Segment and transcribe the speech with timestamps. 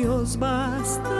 [0.00, 1.12] Dios basta,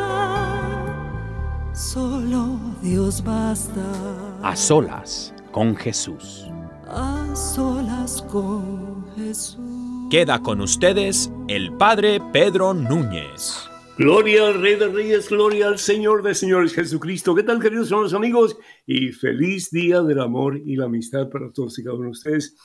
[1.75, 4.41] solo Dios basta.
[4.43, 6.47] A solas con Jesús.
[6.89, 10.09] A solas con Jesús.
[10.09, 13.69] Queda con ustedes el Padre Pedro Núñez.
[13.99, 17.35] Gloria al Rey de Reyes, gloria al Señor de Señores Jesucristo.
[17.35, 18.57] ¿Qué tal, queridos hermanos amigos?
[18.87, 22.57] Y feliz día del amor y la amistad para todos y cada uno de ustedes.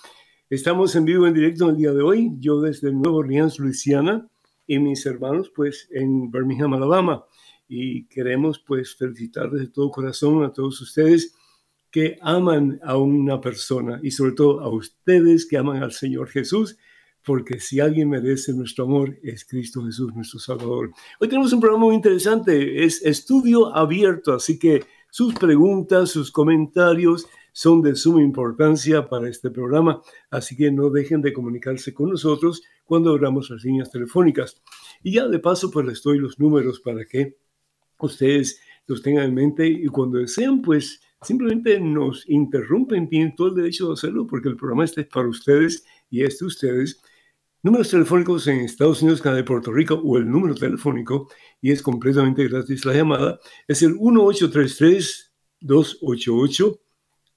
[0.49, 2.31] Estamos en vivo, en directo el día de hoy.
[2.39, 4.29] Yo desde Nueva Orleans, Luisiana,
[4.67, 7.25] y mis hermanos, pues, en Birmingham, Alabama.
[7.67, 11.35] Y queremos, pues, felicitar de todo corazón a todos ustedes
[11.91, 16.77] que aman a una persona y sobre todo a ustedes que aman al Señor Jesús
[17.25, 20.91] porque si alguien merece nuestro amor es Cristo Jesús, nuestro Salvador.
[21.19, 27.25] Hoy tenemos un programa muy interesante, es estudio abierto, así que sus preguntas, sus comentarios
[27.55, 32.61] son de suma importancia para este programa, así que no dejen de comunicarse con nosotros
[32.83, 34.61] cuando abramos las líneas telefónicas.
[35.01, 37.37] Y ya de paso, pues les doy los números para que
[37.97, 43.55] ustedes los tengan en mente y cuando desean, pues simplemente nos interrumpen, tienen todo el
[43.55, 47.01] derecho de hacerlo porque el programa este es para ustedes y es de ustedes.
[47.63, 51.29] Números telefónicos en Estados Unidos, Canadá y Puerto Rico o el número telefónico
[51.61, 56.81] y es completamente gratis la llamada es el 1833 288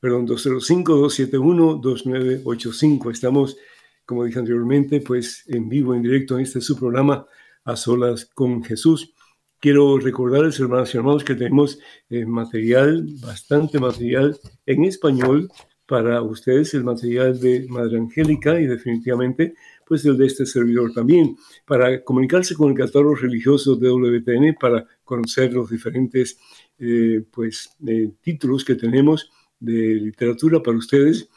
[0.00, 3.12] perdón, 205-271-2985.
[3.12, 3.58] Estamos,
[4.06, 7.26] como dije anteriormente, pues en vivo, en directo en este su programa,
[7.64, 9.12] A Solas con Jesús.
[9.60, 11.78] Quiero recordarles, hermanos y hermanos, que tenemos
[12.08, 15.50] eh, material, bastante material en español
[15.84, 19.52] para ustedes, el material de Madre Angélica y definitivamente
[19.86, 24.86] pues el de este servidor también, para comunicarse con el catálogo religioso de WTN, para
[25.04, 26.38] conocer los diferentes
[26.78, 31.28] eh, pues, eh, títulos que tenemos de literatura para ustedes,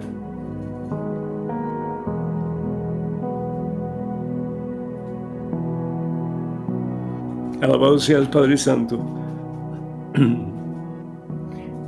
[7.66, 9.00] Alabado sea el Padre Santo.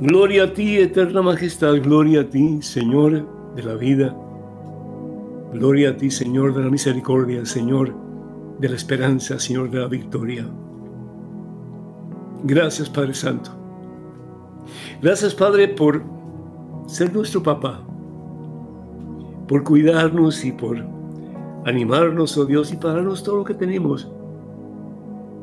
[0.00, 4.12] Gloria a ti, eterna majestad, gloria a ti, Señor de la vida.
[5.52, 7.94] Gloria a ti, Señor de la misericordia, Señor
[8.58, 10.48] de la esperanza, Señor de la victoria.
[12.42, 13.52] Gracias, Padre Santo.
[15.00, 16.02] Gracias, Padre, por
[16.88, 17.86] ser nuestro papá,
[19.46, 20.84] por cuidarnos y por
[21.66, 24.10] animarnos, oh Dios, y para darnos todo lo que tenemos,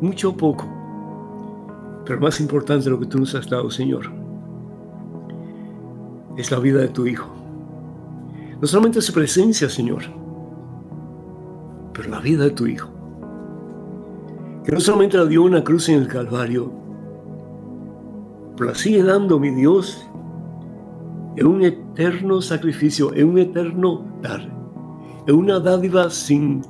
[0.06, 0.66] mucho o poco,
[2.06, 4.12] pero más importante lo que tú nos has dado, Señor,
[6.38, 7.28] es la vida de tu Hijo.
[8.62, 10.04] No solamente su presencia, Señor,
[11.94, 12.90] pero la vida de tu Hijo.
[14.64, 16.72] Que no solamente la dio una cruz en el Calvario,
[18.56, 20.08] pero la sigue dando mi Dios
[21.36, 24.42] en un eterno sacrificio, en un eterno dar,
[25.28, 26.62] en una dádiva sin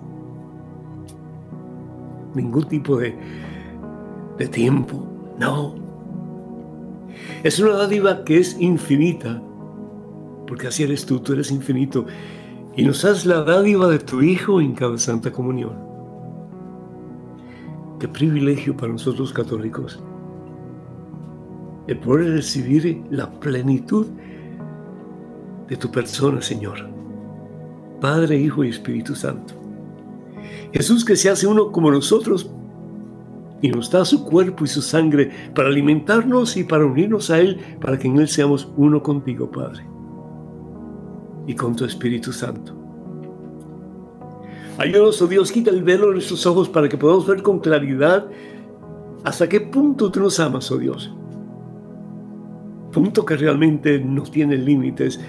[2.36, 3.16] ningún tipo de,
[4.38, 5.06] de tiempo.
[5.40, 5.76] No.
[7.44, 9.42] Es una dádiva que es infinita,
[10.48, 12.06] porque así eres tú, tú eres infinito.
[12.76, 15.74] Y nos das la dádiva de tu Hijo en cada Santa Comunión.
[18.00, 20.00] Qué privilegio para nosotros católicos
[21.88, 24.08] el poder recibir la plenitud
[25.68, 26.90] de tu persona, Señor.
[28.02, 29.54] Padre, Hijo y Espíritu Santo.
[30.76, 32.52] Jesús que se hace uno como nosotros
[33.62, 37.62] y nos da su cuerpo y su sangre para alimentarnos y para unirnos a Él,
[37.80, 39.86] para que en Él seamos uno contigo, Padre,
[41.48, 42.76] y con tu Espíritu Santo.
[44.78, 48.28] Ayúdanos, oh Dios, quita el velo de nuestros ojos para que podamos ver con claridad
[49.24, 51.16] hasta qué punto tú nos amas, oh Dios
[52.96, 55.20] punto que realmente no tiene límites,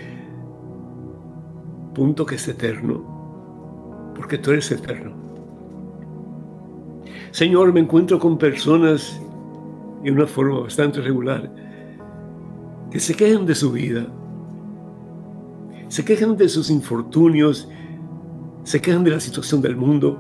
[1.96, 5.25] punto que es eterno, porque tú eres eterno.
[7.36, 9.20] Señor, me encuentro con personas
[10.02, 11.52] en una forma bastante regular
[12.90, 14.06] que se quejan de su vida,
[15.88, 17.68] se quejan de sus infortunios,
[18.64, 20.18] se quejan de la situación del mundo,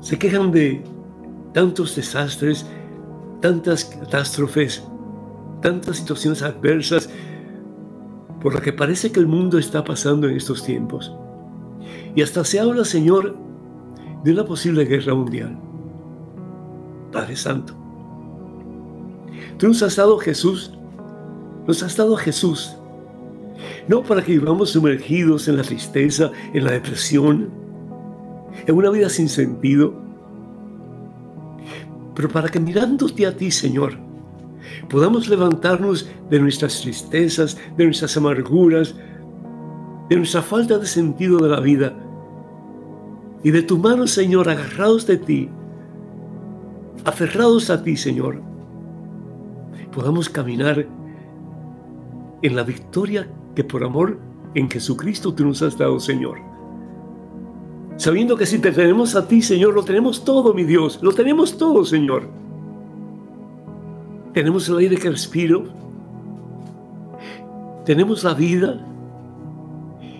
[0.00, 0.82] se quejan de
[1.52, 2.64] tantos desastres,
[3.42, 4.82] tantas catástrofes,
[5.60, 7.10] tantas situaciones adversas
[8.40, 11.14] por las que parece que el mundo está pasando en estos tiempos.
[12.14, 13.49] Y hasta se habla, Señor,
[14.24, 15.58] de una posible guerra mundial.
[17.12, 17.74] Padre Santo,
[19.58, 20.72] tú nos has dado Jesús,
[21.66, 22.76] nos has dado a Jesús,
[23.88, 27.50] no para que vivamos sumergidos en la tristeza, en la depresión,
[28.66, 29.94] en una vida sin sentido,
[32.14, 33.94] pero para que mirándote a ti, Señor,
[34.88, 38.94] podamos levantarnos de nuestras tristezas, de nuestras amarguras,
[40.08, 41.94] de nuestra falta de sentido de la vida.
[43.42, 45.48] Y de tu mano, Señor, agarrados de ti,
[47.04, 48.42] aferrados a ti, Señor,
[49.92, 50.86] podamos caminar
[52.42, 54.18] en la victoria que por amor
[54.54, 56.38] en Jesucristo tú nos has dado, Señor.
[57.96, 61.56] Sabiendo que si te tenemos a ti, Señor, lo tenemos todo, mi Dios, lo tenemos
[61.56, 62.28] todo, Señor.
[64.32, 65.64] Tenemos el aire que respiro.
[67.84, 68.86] Tenemos la vida.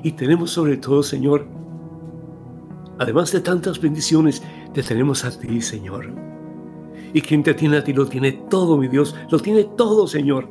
[0.03, 1.47] Y tenemos sobre todo, Señor,
[3.01, 4.43] además de tantas bendiciones,
[4.75, 6.13] te tenemos a ti, Señor.
[7.15, 9.17] Y quien te tiene a ti lo tiene todo, mi Dios.
[9.31, 10.47] Lo tiene todo, Señor.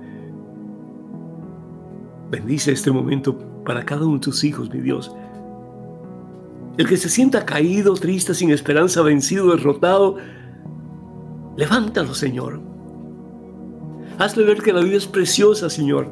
[2.31, 5.15] Bendice este momento para cada uno de tus hijos, mi Dios.
[6.77, 10.17] El que se sienta caído, triste, sin esperanza, vencido, derrotado,
[11.55, 12.61] levántalo, Señor.
[14.17, 16.07] Hazle ver que la vida es preciosa, Señor.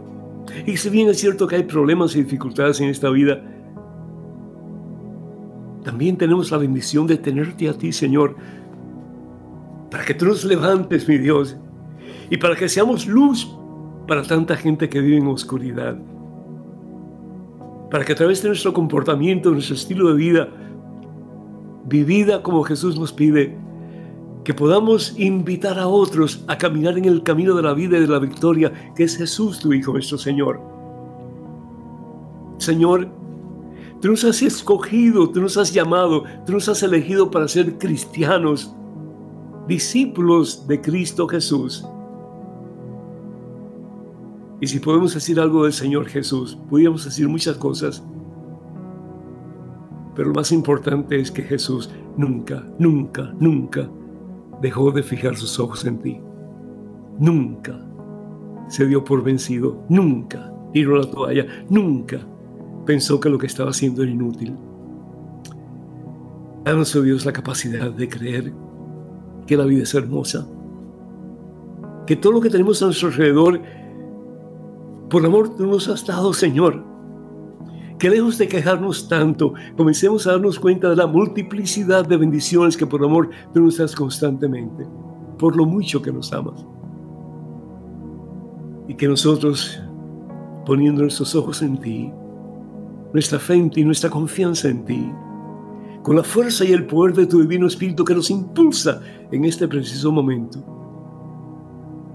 [0.68, 3.42] Y si bien es cierto que hay problemas y dificultades en esta vida,
[5.88, 8.36] también tenemos la bendición de tenerte a ti, Señor,
[9.90, 11.56] para que tú nos levantes, mi Dios,
[12.30, 13.50] y para que seamos luz
[14.06, 15.98] para tanta gente que vive en oscuridad.
[17.90, 20.50] Para que a través de nuestro comportamiento, nuestro estilo de vida,
[21.86, 23.58] vivida como Jesús nos pide,
[24.44, 28.08] que podamos invitar a otros a caminar en el camino de la vida y de
[28.08, 30.60] la victoria, que es Jesús, tu Hijo, nuestro Señor.
[32.58, 33.08] Señor,
[34.02, 38.74] tú nos has escogido, tú nos has llamado, tú nos has elegido para ser cristianos,
[39.68, 41.86] discípulos de Cristo Jesús.
[44.60, 48.04] Y si podemos decir algo del Señor Jesús, podríamos decir muchas cosas.
[50.16, 53.88] Pero lo más importante es que Jesús nunca, nunca, nunca
[54.62, 56.20] dejó de fijar sus ojos en ti.
[57.20, 57.80] nunca
[58.68, 62.20] se dio por vencido, nunca tiró la toalla, nunca
[62.88, 64.58] pensó que lo que estaba haciendo era inútil.
[66.64, 68.54] Danos, oh Dios, la capacidad de creer
[69.46, 70.48] que la vida es hermosa,
[72.08, 73.62] que todo lo que tenemos a nuestro alrededor,
[75.10, 76.84] por amor tú nos has dado, Señor.
[78.00, 82.86] Que lejos de quejarnos tanto, comencemos a darnos cuenta de la multiplicidad de bendiciones que
[82.86, 84.86] por amor tú nos das constantemente,
[85.38, 86.66] por lo mucho que nos amas.
[88.88, 89.82] Y que nosotros,
[90.66, 92.12] poniendo nuestros ojos en ti,
[93.14, 95.12] nuestra fe en ti, nuestra confianza en ti,
[96.04, 99.68] con la fuerza y el poder de tu divino Espíritu que nos impulsa en este
[99.68, 100.64] preciso momento,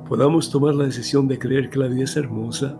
[0.08, 2.78] podamos tomar la decisión de creer que la vida es hermosa,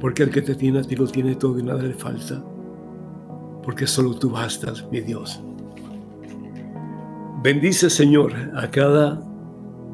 [0.00, 2.44] porque el que te tiene a ti lo tiene todo y nada le falta,
[3.62, 5.42] porque solo tú bastas, mi Dios.
[7.42, 9.22] Bendice, Señor, a cada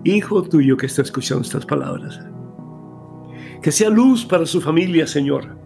[0.05, 2.21] hijo tuyo que está escuchando estas palabras.
[3.61, 5.62] Que sea luz para su familia, Señor.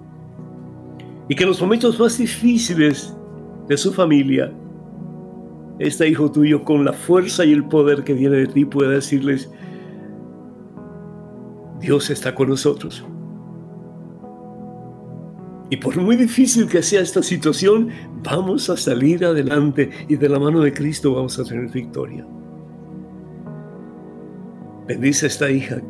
[1.29, 3.15] Y que en los momentos más difíciles
[3.69, 4.53] de su familia,
[5.79, 9.51] este hijo tuyo, con la fuerza y el poder que viene de ti, pueda decirles,
[11.81, 13.05] Dios está con nosotros.
[15.69, 17.89] Y por muy difícil que sea esta situación,
[18.23, 22.25] vamos a salir adelante y de la mano de Cristo vamos a tener victoria.
[24.87, 25.83] Bendice a esta hija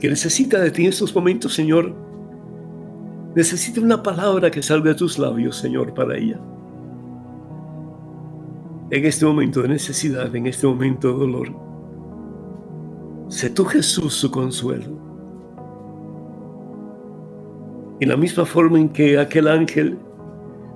[0.00, 2.05] que necesita de ti en estos momentos, Señor.
[3.36, 6.40] Necesita una palabra que salga de tus labios, Señor, para ella.
[8.90, 11.48] En este momento de necesidad, en este momento de dolor,
[13.28, 14.98] sé tú Jesús su consuelo.
[18.00, 19.98] Y la misma forma en que aquel ángel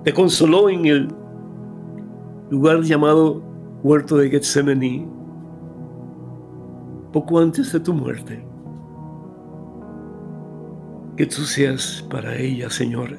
[0.05, 1.09] te consoló en el
[2.51, 3.43] lugar llamado
[3.83, 5.09] huerto de Getsemaní,
[7.11, 8.50] poco antes de tu muerte.
[11.17, 13.19] Que tú seas para ella, Señor,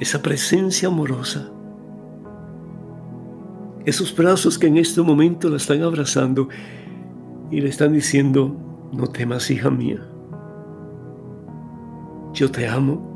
[0.00, 1.50] esa presencia amorosa,
[3.84, 6.48] esos brazos que en este momento la están abrazando
[7.50, 8.54] y le están diciendo,
[8.92, 10.00] no temas, hija mía,
[12.36, 13.14] yo te amo.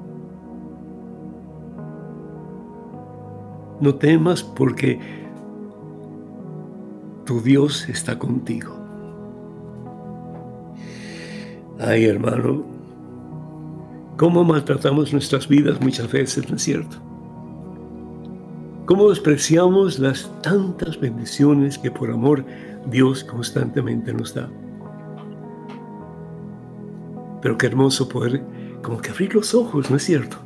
[3.80, 4.98] No temas porque
[7.24, 8.79] tu Dios está contigo.
[11.82, 12.62] Ay, hermano,
[14.18, 16.98] cómo maltratamos nuestras vidas muchas veces, ¿no es cierto?
[18.84, 22.44] Cómo despreciamos las tantas bendiciones que por amor
[22.90, 24.50] Dios constantemente nos da.
[27.40, 28.42] Pero qué hermoso poder
[28.82, 30.36] como que abrir los ojos, ¿no es cierto?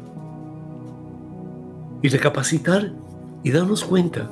[2.00, 2.92] Y recapacitar
[3.42, 4.30] y darnos cuenta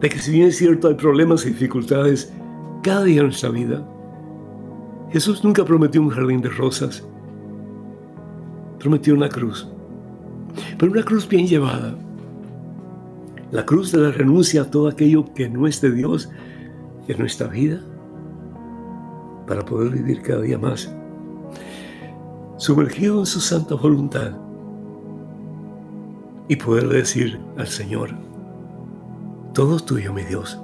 [0.00, 2.32] de que si bien es cierto hay problemas y dificultades
[2.84, 3.84] cada día en nuestra vida,
[5.12, 7.04] Jesús nunca prometió un jardín de rosas,
[8.78, 9.68] prometió una cruz,
[10.78, 11.96] pero una cruz bien llevada,
[13.50, 16.30] la cruz de la renuncia a todo aquello que no es de Dios
[17.08, 17.80] en nuestra vida,
[19.48, 20.94] para poder vivir cada día más,
[22.56, 24.32] sumergido en su santa voluntad,
[26.46, 28.10] y poder decir al Señor,
[29.54, 30.60] todo tuyo, mi Dios.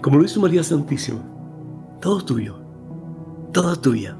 [0.00, 1.20] Como lo hizo María Santísima,
[2.00, 2.59] todo tuyo,
[3.52, 4.16] toda tuya.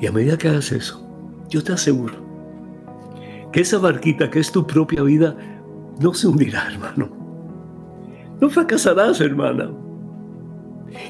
[0.00, 1.06] Y a medida que hagas eso,
[1.48, 2.14] yo te aseguro
[3.52, 5.36] que esa barquita que es tu propia vida
[6.00, 7.10] no se hundirá, hermano.
[8.40, 9.70] No fracasarás, hermana.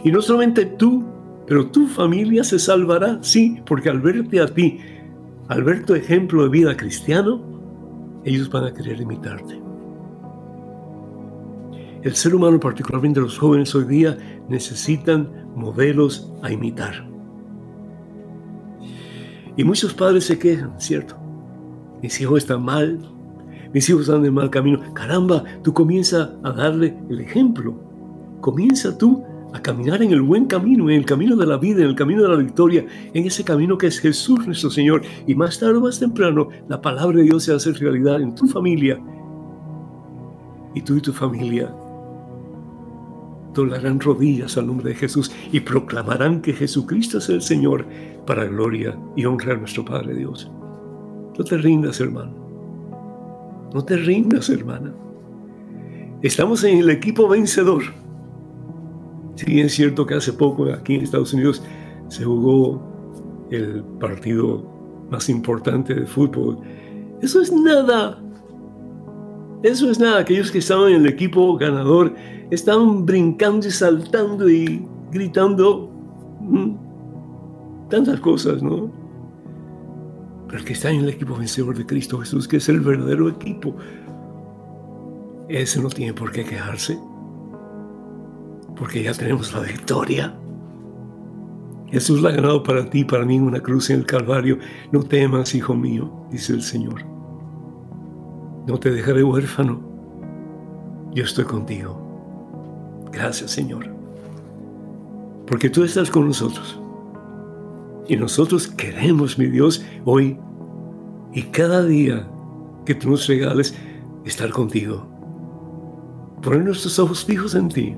[0.02, 1.04] Y no solamente tú,
[1.46, 4.78] pero tu familia se salvará, sí, porque al verte a ti,
[5.48, 7.40] al ver tu ejemplo de vida cristiano,
[8.24, 9.60] ellos van a querer imitarte.
[12.02, 14.16] El ser humano, particularmente los jóvenes hoy día,
[14.48, 17.08] necesitan modelos a imitar.
[19.56, 21.16] Y muchos padres se quejan, ¿cierto?
[22.02, 22.98] Mis hijos están mal,
[23.74, 24.80] mis hijos están en mal camino.
[24.94, 27.74] Caramba, tú comienza a darle el ejemplo.
[28.40, 31.88] Comienza tú a caminar en el buen camino, en el camino de la vida, en
[31.88, 35.02] el camino de la victoria, en ese camino que es Jesús nuestro Señor.
[35.26, 38.46] Y más tarde o más temprano, la palabra de Dios se hace realidad en tu
[38.46, 38.98] familia.
[40.74, 41.74] Y tú y tu familia
[43.54, 47.86] doblarán rodillas al nombre de Jesús y proclamarán que Jesucristo es el Señor
[48.26, 50.50] para gloria y honra a nuestro Padre Dios.
[51.38, 52.32] No te rindas, hermano.
[53.72, 54.92] No te rindas, hermana.
[56.22, 57.82] Estamos en el equipo vencedor.
[59.46, 61.62] Bien es cierto que hace poco aquí en Estados Unidos
[62.08, 62.82] se jugó
[63.50, 64.62] el partido
[65.10, 66.58] más importante de fútbol,
[67.20, 68.22] eso es nada
[69.62, 72.14] Eso es nada, aquellos que estaban en el equipo ganador
[72.50, 75.90] estaban brincando y saltando y gritando
[77.90, 78.90] tantas cosas, ¿no?
[80.46, 83.28] Pero el que está en el equipo vencedor de Cristo Jesús, que es el verdadero
[83.28, 83.76] equipo,
[85.48, 86.98] ese no tiene por qué quejarse,
[88.76, 90.34] porque ya tenemos la victoria.
[91.88, 94.58] Jesús la ha ganado para ti, para mí una cruz en el Calvario.
[94.92, 97.09] No temas, hijo mío, dice el Señor.
[98.70, 99.80] No te dejaré huérfano.
[101.12, 103.08] Yo estoy contigo.
[103.10, 103.88] Gracias, Señor.
[105.44, 106.80] Porque tú estás con nosotros.
[108.06, 110.38] Y nosotros queremos, mi Dios, hoy
[111.32, 112.28] y cada día
[112.84, 113.74] que tú nos regales
[114.24, 115.04] estar contigo.
[116.40, 117.96] Poner nuestros ojos fijos en ti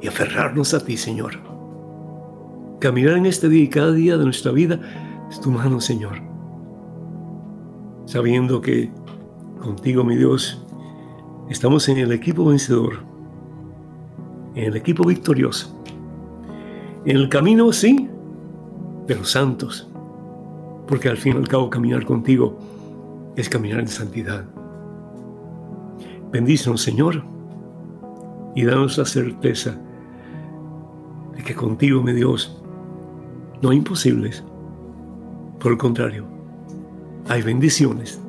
[0.00, 1.32] y aferrarnos a ti, Señor.
[2.78, 4.80] Caminar en este día y cada día de nuestra vida
[5.30, 6.29] es tu mano, Señor.
[8.10, 8.90] Sabiendo que
[9.60, 10.60] contigo, mi Dios,
[11.48, 13.04] estamos en el equipo vencedor,
[14.56, 15.80] en el equipo victorioso.
[17.04, 18.08] En el camino, sí,
[19.06, 19.88] de los santos,
[20.88, 22.58] porque al fin y al cabo caminar contigo
[23.36, 24.44] es caminar en santidad.
[26.32, 27.22] Bendícenos, Señor,
[28.56, 29.78] y danos la certeza
[31.36, 32.60] de que contigo, mi Dios,
[33.62, 34.42] no hay imposibles.
[35.60, 36.29] Por el contrario,
[37.28, 38.20] hay bendiciones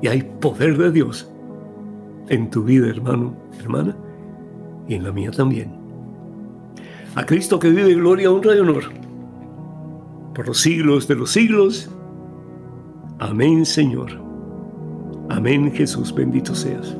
[0.00, 1.30] y hay poder de Dios
[2.28, 3.96] en tu vida, hermano, hermana,
[4.86, 5.72] y en la mía también.
[7.14, 8.84] A Cristo que vive gloria, honra y honor
[10.34, 11.90] por los siglos de los siglos.
[13.18, 14.12] Amén, Señor.
[15.28, 16.96] Amén, Jesús, bendito seas.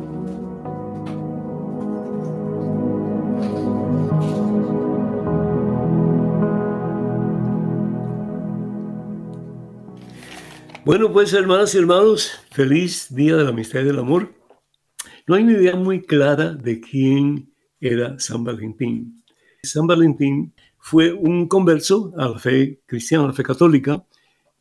[10.88, 14.32] Bueno, pues hermanas y hermanos, feliz Día de la Amistad y del Amor.
[15.26, 19.22] No hay una idea muy clara de quién era San Valentín.
[19.62, 24.02] San Valentín fue un converso a la fe cristiana, a la fe católica,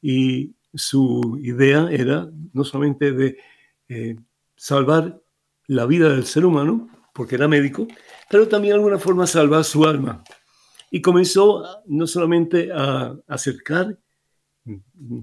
[0.01, 3.37] y su idea era no solamente de
[3.87, 4.17] eh,
[4.57, 5.21] salvar
[5.67, 7.87] la vida del ser humano, porque era médico,
[8.29, 10.25] pero también de alguna forma salvar su alma.
[10.91, 13.97] Y comenzó no solamente a acercar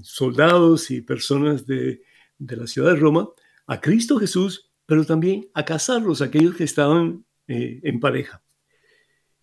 [0.02, 2.02] soldados y personas de,
[2.38, 3.28] la ciudad de Roma
[3.66, 8.42] a Cristo Jesús, pero también a casarlos, aquellos que estaban eh, en pareja.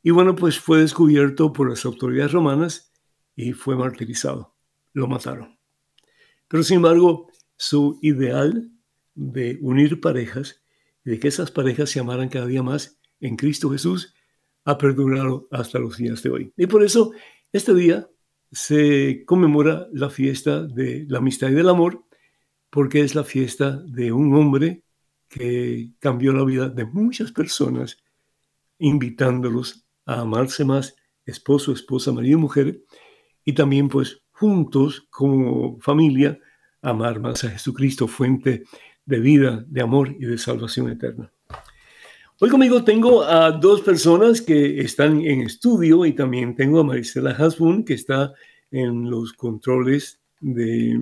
[0.03, 2.91] Y bueno, pues fue descubierto por las autoridades romanas
[3.35, 4.55] y fue martirizado.
[4.93, 5.57] Lo mataron.
[6.47, 8.71] Pero sin embargo, su ideal
[9.13, 10.63] de unir parejas
[11.05, 14.13] y de que esas parejas se amaran cada día más en Cristo Jesús
[14.65, 16.53] ha perdurado hasta los días de hoy.
[16.57, 17.11] Y por eso
[17.51, 18.07] este día
[18.51, 22.05] se conmemora la fiesta de la amistad y del amor,
[22.69, 24.83] porque es la fiesta de un hombre
[25.27, 27.97] que cambió la vida de muchas personas,
[28.79, 32.81] invitándolos a amarse más, esposo, esposa, marido y mujer,
[33.45, 36.37] y también pues juntos como familia,
[36.81, 38.63] amar más a Jesucristo, fuente
[39.05, 41.31] de vida, de amor y de salvación eterna.
[42.43, 47.35] Hoy conmigo tengo a dos personas que están en estudio y también tengo a Marisela
[47.37, 48.33] Hasbun que está
[48.71, 50.99] en los controles de,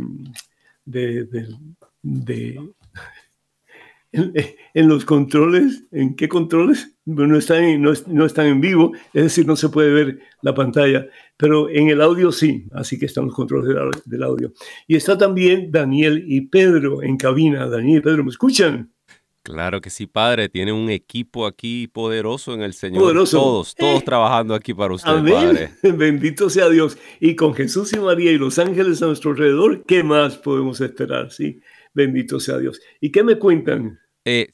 [4.12, 6.93] en, los controles, ¿en qué controles?
[7.06, 10.54] No están, en, no, no, están en vivo, es decir, no se puede ver la
[10.54, 14.52] pantalla, pero en el audio sí, así que están los controles del, del audio.
[14.88, 17.65] Y está también Daniel y Pedro en cabina.
[17.69, 18.91] Daniel y Pedro, ¿me escuchan?
[19.49, 20.47] Claro que sí, padre.
[20.47, 23.01] Tiene un equipo aquí poderoso en el Señor.
[23.01, 23.39] Poderoso.
[23.39, 25.33] Todos, todos trabajando aquí para usted, Amén.
[25.33, 25.71] padre.
[25.97, 26.99] Bendito sea Dios.
[27.19, 31.31] Y con Jesús y María y los ángeles a nuestro alrededor, ¿qué más podemos esperar?
[31.31, 31.59] Sí,
[31.95, 32.79] bendito sea Dios.
[33.01, 33.99] ¿Y qué me cuentan?
[34.23, 34.49] Eh,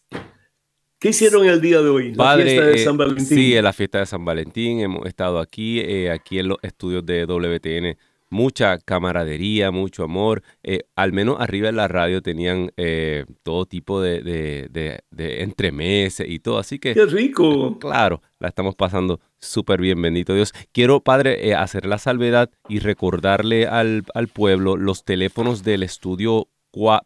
[0.98, 2.14] ¿Qué hicieron el día de hoy?
[2.16, 3.26] La fiesta de eh, San Valentín.
[3.26, 4.80] Sí, la fiesta de San Valentín.
[4.80, 7.98] Hemos estado aquí, eh, aquí en los estudios de WTN
[8.30, 10.44] mucha camaradería, mucho amor.
[10.64, 16.28] Eh, al menos arriba en la radio tenían eh, todo tipo de, de, de, entremeses
[16.30, 16.58] y todo.
[16.60, 16.94] Así que...
[16.94, 17.78] ¡Qué rico!
[17.80, 20.54] Claro, la estamos pasando súper bien, bendito Dios.
[20.72, 26.50] Quiero, Padre, eh, hacer la salvedad y recordarle al, al pueblo los teléfonos del estudio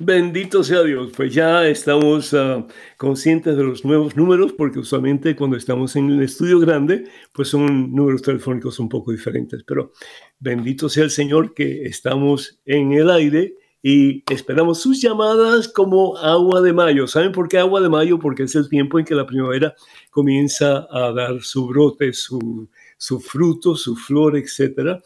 [0.01, 5.57] Bendito sea Dios, pues ya estamos uh, conscientes de los nuevos números porque usualmente cuando
[5.57, 9.93] estamos en el estudio grande, pues son números telefónicos un poco diferentes, pero
[10.41, 13.55] bendito sea el Señor que estamos en el aire
[13.87, 17.07] y esperamos sus llamadas como agua de mayo.
[17.07, 18.19] ¿Saben por qué agua de mayo?
[18.19, 19.77] Porque es el tiempo en que la primavera
[20.11, 25.03] comienza a dar su brote, su, su fruto, su flor, etc.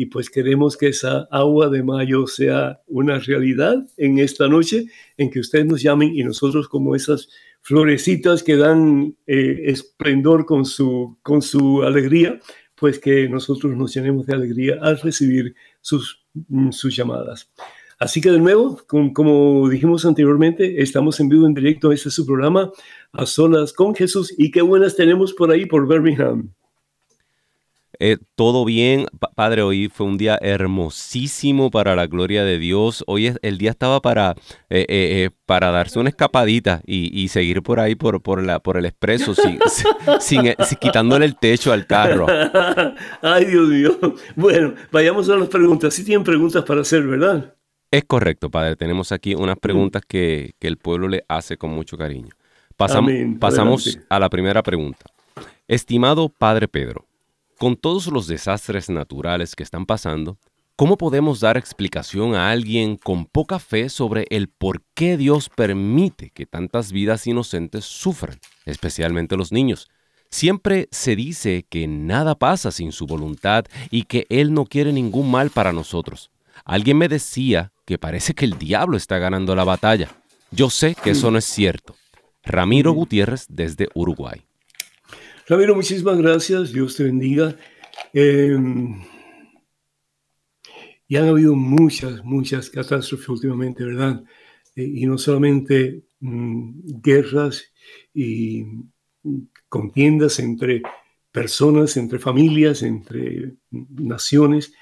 [0.00, 4.86] Y pues queremos que esa agua de mayo sea una realidad en esta noche,
[5.18, 7.28] en que ustedes nos llamen y nosotros como esas
[7.60, 12.40] florecitas que dan eh, esplendor con su, con su alegría,
[12.76, 16.24] pues que nosotros nos llenemos de alegría al recibir sus,
[16.70, 17.50] sus llamadas.
[17.98, 21.92] Así que de nuevo, como, dijimos anteriormente, estamos en vivo en directo.
[21.92, 22.72] Este es su programa,
[23.12, 24.34] A Solas con Jesús.
[24.38, 26.54] Y qué buenas tenemos por ahí, por Birmingham.
[28.02, 29.60] Eh, todo bien, padre.
[29.60, 33.04] Hoy fue un día hermosísimo para la gloria de Dios.
[33.06, 34.36] Hoy es, el día estaba para,
[34.70, 38.78] eh, eh, para darse una escapadita y, y, seguir por ahí por, por, la, por
[38.78, 39.58] el expreso, sin,
[40.20, 42.26] sin, sin, quitándole el techo al carro.
[43.20, 43.98] Ay, Dios mío.
[44.34, 45.92] Bueno, vayamos a las preguntas.
[45.92, 47.54] Sí tienen preguntas para hacer, ¿verdad?
[47.90, 48.76] Es correcto, padre.
[48.76, 52.30] Tenemos aquí unas preguntas que, que el pueblo le hace con mucho cariño.
[52.78, 53.38] Pasam Amén.
[53.38, 54.06] Pasamos Adelante.
[54.08, 55.04] a la primera pregunta.
[55.68, 57.04] Estimado Padre Pedro,
[57.60, 60.38] con todos los desastres naturales que están pasando,
[60.76, 66.30] ¿cómo podemos dar explicación a alguien con poca fe sobre el por qué Dios permite
[66.30, 69.90] que tantas vidas inocentes sufran, especialmente los niños?
[70.30, 75.30] Siempre se dice que nada pasa sin su voluntad y que Él no quiere ningún
[75.30, 76.30] mal para nosotros.
[76.64, 80.08] Alguien me decía que parece que el diablo está ganando la batalla.
[80.50, 81.94] Yo sé que eso no es cierto.
[82.42, 84.46] Ramiro Gutiérrez desde Uruguay.
[85.50, 86.72] Ramiro, muchísimas gracias.
[86.72, 87.56] Dios te bendiga.
[88.12, 88.56] Eh,
[91.08, 94.22] y han habido muchas, muchas catástrofes últimamente, ¿verdad?
[94.76, 96.70] Eh, y no solamente mmm,
[97.02, 97.64] guerras
[98.14, 98.64] y
[99.68, 100.82] contiendas entre
[101.32, 104.72] personas, entre familias, entre naciones,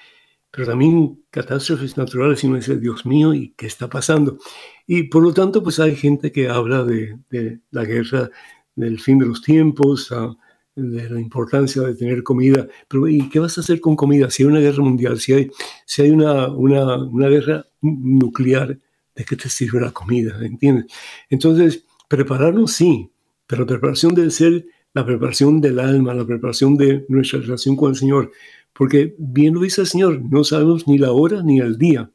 [0.50, 4.36] pero también catástrofes naturales y uno dice, Dios mío, ¿y qué está pasando?
[4.86, 8.28] Y por lo tanto, pues hay gente que habla de, de la guerra,
[8.76, 10.36] del fin de los tiempos, uh,
[10.78, 12.66] de la importancia de tener comida.
[12.88, 14.30] Pero ¿y qué vas a hacer con comida?
[14.30, 15.50] Si hay una guerra mundial, si hay,
[15.84, 18.78] si hay una, una, una guerra nuclear,
[19.14, 20.38] ¿de qué te sirve la comida?
[20.40, 20.86] ¿Entiendes?
[21.28, 23.10] Entonces, prepararnos sí,
[23.46, 27.90] pero la preparación debe ser la preparación del alma, la preparación de nuestra relación con
[27.90, 28.30] el Señor.
[28.72, 32.10] Porque bien lo dice el Señor, no sabemos ni la hora ni el día.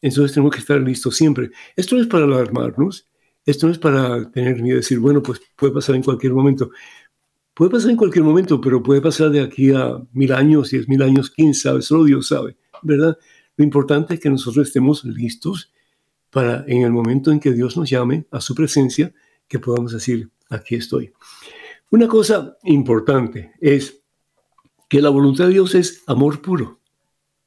[0.00, 1.50] Entonces tenemos que estar listos siempre.
[1.76, 3.08] Esto no es para alarmarnos,
[3.46, 6.70] esto no es para tener miedo, decir, bueno, pues puede pasar en cualquier momento.
[7.54, 11.02] Puede pasar en cualquier momento, pero puede pasar de aquí a mil años, diez mil
[11.02, 13.16] años, quién sabe, solo Dios sabe, ¿verdad?
[13.56, 15.72] Lo importante es que nosotros estemos listos
[16.30, 19.14] para en el momento en que Dios nos llame a su presencia,
[19.46, 21.12] que podamos decir, aquí estoy.
[21.92, 24.02] Una cosa importante es
[24.88, 26.80] que la voluntad de Dios es amor puro.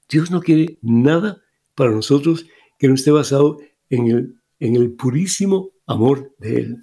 [0.10, 1.42] Dios no quiere nada
[1.76, 2.46] para nosotros
[2.80, 3.58] que no esté basado
[3.90, 6.78] en el, en el purísimo amor de Él.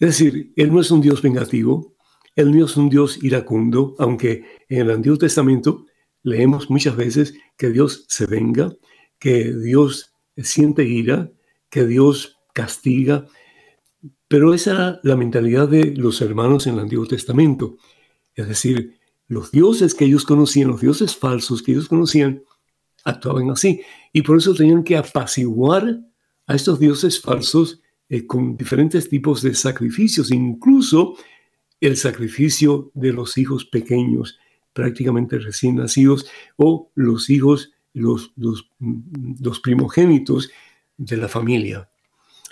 [0.00, 1.94] Es decir, Él no es un Dios vengativo,
[2.34, 5.86] Él no es un Dios iracundo, aunque en el Antiguo Testamento
[6.22, 8.72] leemos muchas veces que Dios se venga,
[9.18, 11.30] que Dios siente ira,
[11.68, 13.26] que Dios castiga,
[14.26, 17.76] pero esa era la mentalidad de los hermanos en el Antiguo Testamento.
[18.34, 22.42] Es decir, los dioses que ellos conocían, los dioses falsos que ellos conocían,
[23.04, 23.82] actuaban así.
[24.12, 26.00] Y por eso tenían que apaciguar
[26.46, 27.79] a estos dioses falsos
[28.10, 30.30] eh, con diferentes tipos de sacrificios.
[30.30, 31.14] Incluso
[31.80, 34.38] el sacrificio de los hijos pequeños,
[34.72, 38.68] prácticamente recién nacidos, o los hijos, los, los,
[39.40, 40.50] los primogénitos
[40.98, 41.88] de la familia.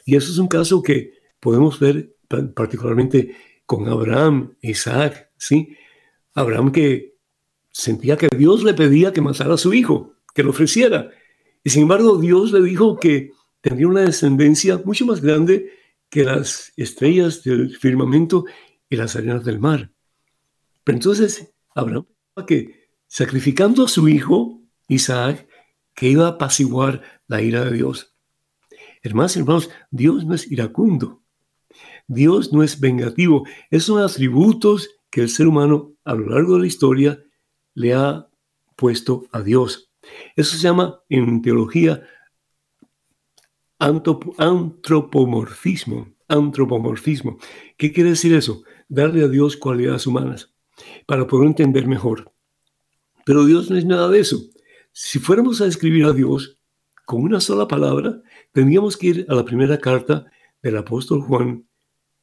[0.07, 2.17] Y eso es un caso que podemos ver
[2.55, 5.77] particularmente con Abraham, Isaac, ¿sí?
[6.35, 7.17] Abraham que
[7.71, 11.11] sentía que Dios le pedía que matara a su hijo, que lo ofreciera.
[11.65, 15.73] Y sin embargo, Dios le dijo que tendría una descendencia mucho más grande
[16.09, 18.45] que las estrellas del firmamento
[18.89, 19.91] y las arenas del mar.
[20.85, 22.07] Pero entonces Abraham
[22.47, 25.49] que sacrificando a su hijo Isaac,
[25.95, 28.15] que iba a apaciguar la ira de Dios.
[29.03, 31.23] Hermanos hermanos, Dios no es iracundo.
[32.07, 33.47] Dios no es vengativo.
[33.71, 37.23] Esos son atributos que el ser humano a lo largo de la historia
[37.75, 38.29] le ha
[38.77, 39.91] puesto a Dios.
[40.37, 42.03] Eso se llama en teología
[43.79, 46.15] antropomorfismo.
[46.29, 47.39] Antropomorfismo.
[47.77, 48.63] ¿Qué quiere decir eso?
[48.89, 50.53] Darle a Dios cualidades humanas
[51.07, 52.33] para poder entender mejor.
[53.25, 54.41] Pero Dios no es nada de eso.
[54.93, 56.59] Si fuéramos a escribir a Dios
[57.05, 60.27] con una sola palabra, tendríamos que ir a la primera carta
[60.63, 61.67] del apóstol Juan,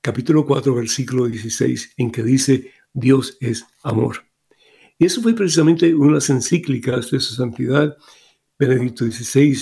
[0.02, 4.26] capítulo 4, versículo 16, en que dice, Dios es amor.
[4.98, 7.96] Y eso fue precisamente una de las encíclicas de su santidad,
[8.58, 9.58] Benedicto XVI,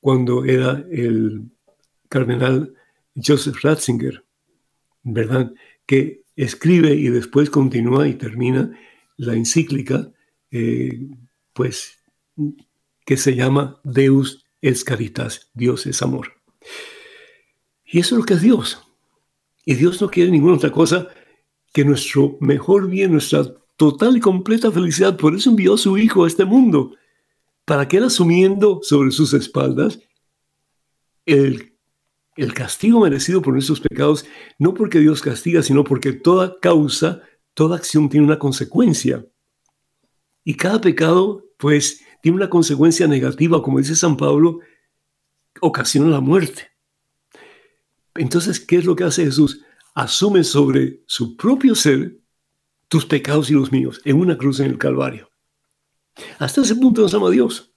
[0.00, 1.50] cuando era el
[2.08, 2.74] cardenal
[3.14, 4.24] Joseph Ratzinger,
[5.02, 5.52] ¿verdad?
[5.86, 8.76] Que escribe y después continúa y termina
[9.16, 10.10] la encíclica,
[10.50, 11.06] eh,
[11.52, 11.98] pues,
[13.04, 16.32] que se llama Deus es Caritas, Dios es amor.
[17.84, 18.82] Y eso es lo que es Dios.
[19.64, 21.08] Y Dios no quiere ninguna otra cosa
[21.72, 23.44] que nuestro mejor bien, nuestra
[23.76, 25.16] total y completa felicidad.
[25.16, 26.94] Por eso envió a su Hijo a este mundo,
[27.70, 30.00] para que él asumiendo sobre sus espaldas
[31.24, 31.78] el,
[32.34, 34.26] el castigo merecido por nuestros pecados,
[34.58, 37.22] no porque Dios castiga, sino porque toda causa,
[37.54, 39.24] toda acción tiene una consecuencia.
[40.42, 44.58] Y cada pecado, pues, tiene una consecuencia negativa, como dice San Pablo,
[45.60, 46.72] ocasiona la muerte.
[48.16, 49.64] Entonces, ¿qué es lo que hace Jesús?
[49.94, 52.18] asume sobre su propio ser
[52.88, 55.29] tus pecados y los míos en una cruz en el Calvario.
[56.38, 57.72] Hasta ese punto nos ama Dios.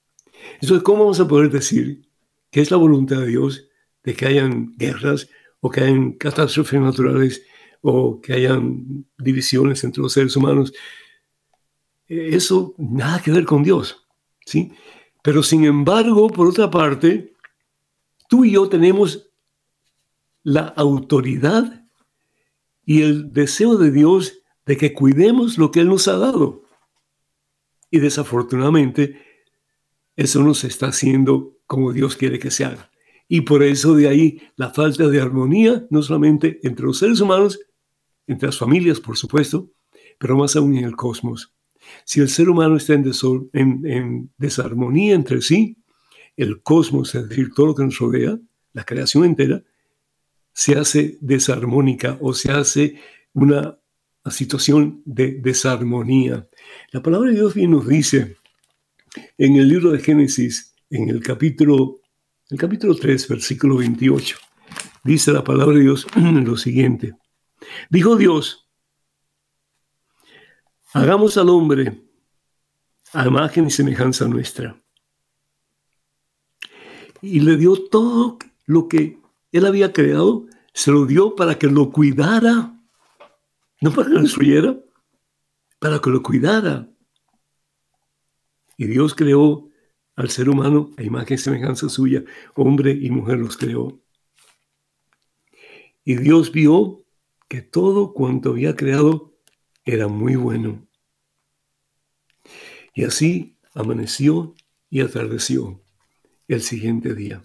[0.60, 2.08] Entonces, ¿cómo vamos a poder decir
[2.50, 3.68] que es la voluntad de Dios
[4.02, 5.28] de que hayan guerras
[5.60, 7.42] o que hayan catástrofes naturales
[7.80, 10.72] o que hayan divisiones entre los seres humanos?
[12.06, 14.06] Eso nada que ver con Dios,
[14.44, 14.72] ¿sí?
[15.22, 17.34] Pero sin embargo, por otra parte,
[18.28, 19.30] tú y yo tenemos
[20.42, 21.86] la autoridad
[22.84, 26.63] y el deseo de Dios de que cuidemos lo que Él nos ha dado.
[27.94, 29.22] Y desafortunadamente,
[30.16, 32.90] eso no se está haciendo como Dios quiere que se haga.
[33.28, 37.60] Y por eso de ahí la falta de armonía, no solamente entre los seres humanos,
[38.26, 39.70] entre las familias, por supuesto,
[40.18, 41.54] pero más aún en el cosmos.
[42.04, 43.06] Si el ser humano está en,
[43.52, 45.76] en desarmonía entre sí,
[46.36, 48.36] el cosmos, es decir, todo lo que nos rodea,
[48.72, 49.62] la creación entera,
[50.52, 52.96] se hace desarmónica o se hace
[53.34, 53.78] una
[54.30, 56.48] situación de desarmonía.
[56.92, 58.36] La palabra de Dios bien nos dice
[59.38, 62.00] en el libro de Génesis, en el capítulo,
[62.50, 64.36] el capítulo 3, versículo 28,
[65.04, 67.14] dice la palabra de Dios lo siguiente.
[67.90, 68.68] Dijo Dios,
[70.92, 72.02] hagamos al hombre
[73.12, 74.80] a imagen y semejanza nuestra.
[77.22, 79.18] Y le dio todo lo que
[79.52, 82.73] él había creado, se lo dio para que lo cuidara,
[83.84, 84.80] no para que lo destruyera,
[85.78, 86.88] para que lo cuidara.
[88.78, 89.68] Y Dios creó
[90.16, 94.00] al ser humano a imagen y semejanza suya, hombre y mujer los creó.
[96.02, 97.04] Y Dios vio
[97.46, 99.34] que todo cuanto había creado
[99.84, 100.88] era muy bueno.
[102.94, 104.54] Y así amaneció
[104.88, 105.84] y atardeció
[106.48, 107.42] el siguiente día.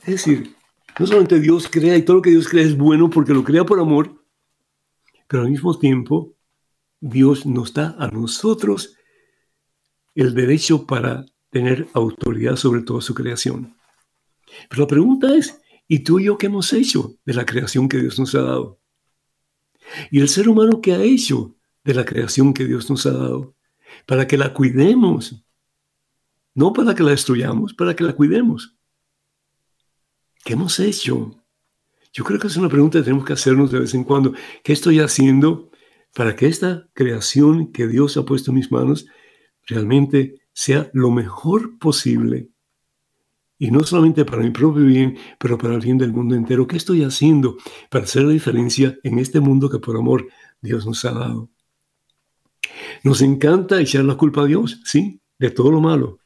[0.00, 0.56] Es decir,
[0.98, 3.64] no solamente Dios crea y todo lo que Dios crea es bueno porque lo crea
[3.64, 4.25] por amor,
[5.28, 6.34] pero al mismo tiempo
[7.00, 8.96] Dios nos da a nosotros
[10.14, 13.76] el derecho para tener autoridad sobre toda su creación.
[14.68, 17.98] Pero la pregunta es, ¿y tú y yo qué hemos hecho de la creación que
[17.98, 18.80] Dios nos ha dado?
[20.10, 23.54] ¿Y el ser humano qué ha hecho de la creación que Dios nos ha dado?
[24.06, 25.44] Para que la cuidemos.
[26.54, 28.76] No para que la destruyamos, para que la cuidemos.
[30.44, 31.45] ¿Qué hemos hecho?
[32.16, 34.32] Yo creo que es una pregunta que tenemos que hacernos de vez en cuando.
[34.64, 35.70] ¿Qué estoy haciendo
[36.14, 39.06] para que esta creación que Dios ha puesto en mis manos
[39.66, 42.48] realmente sea lo mejor posible
[43.58, 46.66] Y no solamente para mi propio bien, pero para el bien del mundo entero.
[46.66, 47.58] ¿Qué estoy haciendo
[47.90, 50.26] para hacer la diferencia en este mundo que por amor
[50.62, 51.50] Dios nos ha dado?
[53.04, 56.18] Nos encanta echar la culpa a Dios, sí, de todo lo malo.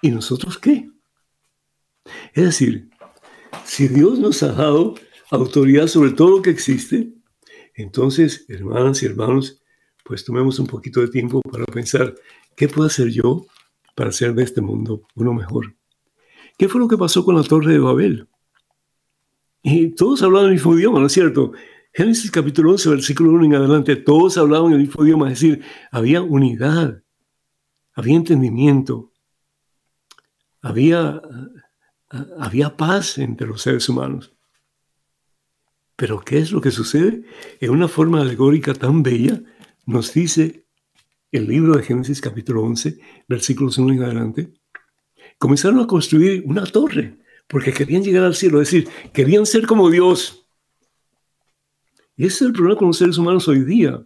[0.00, 0.88] ¿Y nosotros qué?
[2.32, 2.88] Es decir,
[3.64, 4.94] si Dios nos ha dado
[5.30, 7.12] autoridad sobre todo lo que existe,
[7.74, 9.62] entonces, hermanas y hermanos,
[10.04, 12.14] pues tomemos un poquito de tiempo para pensar,
[12.56, 13.46] ¿qué puedo hacer yo
[13.94, 15.74] para hacer de este mundo uno mejor?
[16.58, 18.28] ¿Qué fue lo que pasó con la torre de Babel?
[19.62, 21.52] Y todos hablaban el mismo idioma, ¿no es cierto?
[21.94, 26.22] Génesis capítulo 11, versículo 1 en adelante, todos hablaban el mismo idioma, es decir, había
[26.22, 27.02] unidad,
[27.94, 29.12] había entendimiento,
[30.62, 31.20] había,
[32.38, 34.32] había paz entre los seres humanos.
[35.96, 37.22] Pero ¿qué es lo que sucede?
[37.60, 39.42] En una forma alegórica tan bella,
[39.86, 40.66] nos dice
[41.30, 42.98] el libro de Génesis capítulo 11,
[43.28, 44.52] versículos 1 en adelante,
[45.38, 49.90] comenzaron a construir una torre porque querían llegar al cielo, es decir, querían ser como
[49.90, 50.46] Dios.
[52.16, 54.04] Y ese es el problema con los seres humanos hoy día.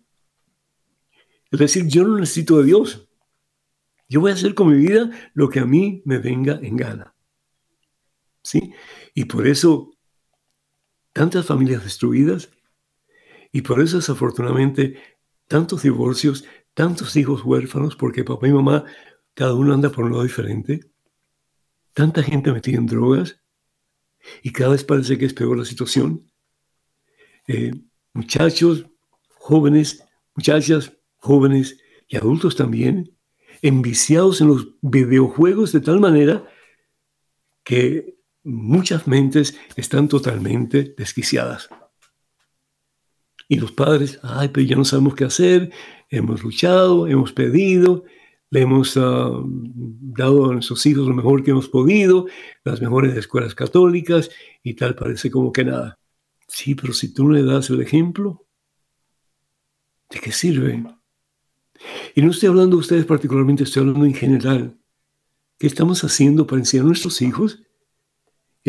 [1.51, 3.09] Es decir, yo no necesito de Dios.
[4.09, 7.16] Yo voy a hacer con mi vida lo que a mí me venga en gana.
[8.47, 8.73] ¿Sí?
[9.13, 9.91] Y por eso
[11.13, 12.49] tantas familias destruidas
[13.51, 15.03] y por eso desafortunadamente
[15.49, 18.85] tantos divorcios, tantos hijos huérfanos, porque papá y mamá,
[19.35, 20.93] cada uno anda por un lado diferente,
[21.93, 23.41] tanta gente metida en drogas
[24.45, 26.31] y cada vez parece que es peor la situación.
[27.49, 27.73] Eh,
[28.13, 28.87] muchachos,
[29.39, 30.05] jóvenes,
[30.37, 33.19] muchachas, jóvenes y adultos también,
[33.61, 36.49] enviciados en los videojuegos de tal manera
[37.65, 38.16] que
[38.47, 41.69] muchas mentes están totalmente desquiciadas.
[43.49, 45.71] Y los padres, ay, pero ya no sabemos qué hacer,
[46.11, 48.05] hemos luchado, hemos pedido,
[48.51, 52.27] le hemos ah, dado a nuestros hijos lo mejor que hemos podido,
[52.65, 54.31] las mejores escuelas católicas
[54.63, 55.99] y tal, parece como que nada.
[56.49, 58.47] Sí, pero si tú no le das el ejemplo,
[60.11, 60.85] ¿de qué sirve?
[62.15, 64.79] Y no estoy hablando de ustedes particularmente, estoy hablando en general.
[65.59, 67.66] ¿Qué estamos haciendo para enseñar a nuestros hijos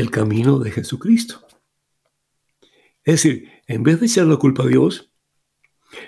[0.02, 1.46] el camino de Jesucristo.
[3.04, 5.12] Es decir, en vez de echar la culpa a Dios,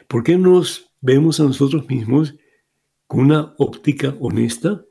[0.07, 2.35] ¿por qué nos vemos a nosotros mismos
[3.07, 4.85] con una óptica honesta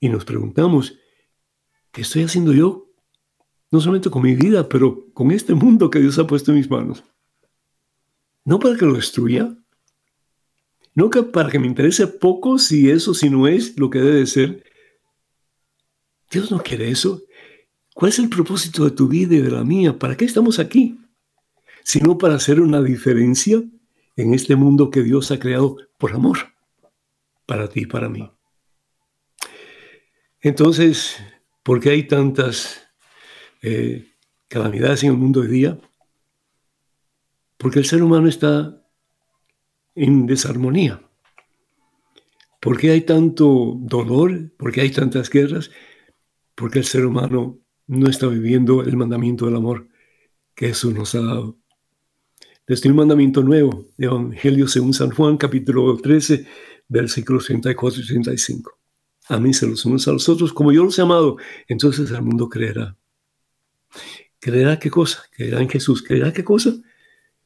[0.00, 0.98] y nos preguntamos,
[1.92, 2.90] ¿qué estoy haciendo yo?
[3.70, 6.70] No solamente con mi vida, pero con este mundo que Dios ha puesto en mis
[6.70, 7.04] manos.
[8.44, 9.56] No para que lo destruya,
[10.94, 14.64] no para que me interese poco si eso, si no es lo que debe ser.
[16.30, 17.23] Dios no quiere eso.
[17.94, 19.96] ¿Cuál es el propósito de tu vida y de la mía?
[19.96, 20.98] ¿Para qué estamos aquí?
[21.84, 23.62] Sino para hacer una diferencia
[24.16, 26.38] en este mundo que Dios ha creado por amor,
[27.46, 28.28] para ti y para mí.
[30.40, 31.16] Entonces,
[31.62, 32.84] ¿por qué hay tantas
[33.62, 34.12] eh,
[34.48, 35.78] calamidades en el mundo hoy día?
[37.56, 38.84] Porque el ser humano está
[39.94, 41.00] en desarmonía.
[42.60, 44.50] ¿Por qué hay tanto dolor?
[44.56, 45.70] ¿Por qué hay tantas guerras?
[46.56, 49.88] Porque el ser humano no está viviendo el mandamiento del amor
[50.54, 51.56] que Jesús nos ha dado.
[52.66, 56.46] Desde un mandamiento nuevo, Evangelio según San Juan, capítulo 13,
[56.88, 58.78] versículos 34 y 35.
[59.28, 61.36] Amíse los unos a los otros como yo los he amado,
[61.68, 62.96] entonces el mundo creerá.
[64.38, 65.22] ¿Creerá qué cosa?
[65.34, 66.02] ¿Creerá en Jesús?
[66.02, 66.74] ¿Creerá qué cosa?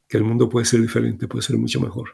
[0.08, 2.10] Que el mundo puede ser diferente, puede ser mucho mejor.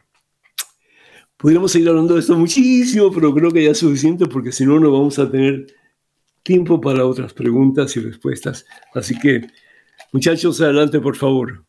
[1.36, 4.78] Pudiéramos seguir hablando de esto muchísimo, pero creo que ya es suficiente porque si no,
[4.80, 5.66] no vamos a tener
[6.44, 8.64] tiempo para otras preguntas y respuestas.
[8.94, 9.48] Así que,
[10.12, 11.64] muchachos, adelante, por favor.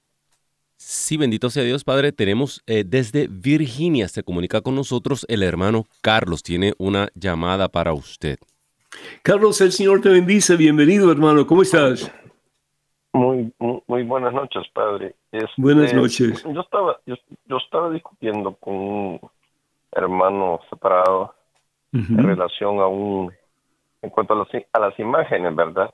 [0.78, 2.12] Sí, bendito sea Dios, Padre.
[2.12, 6.44] Tenemos eh, desde Virginia, se comunica con nosotros el hermano Carlos.
[6.44, 8.38] Tiene una llamada para usted.
[9.24, 10.58] Carlos, el Señor te bendice.
[10.58, 11.48] Bienvenido, hermano.
[11.48, 12.12] ¿Cómo estás?
[13.14, 13.54] Muy,
[13.88, 15.16] muy, buenas noches, Padre.
[15.32, 16.44] Este, buenas noches.
[16.44, 17.16] Yo estaba, yo,
[17.58, 19.20] estaba discutiendo con un
[19.94, 21.34] hermano separado
[21.94, 23.32] en relación a un
[24.06, 25.94] en cuanto a, a las imágenes, ¿verdad?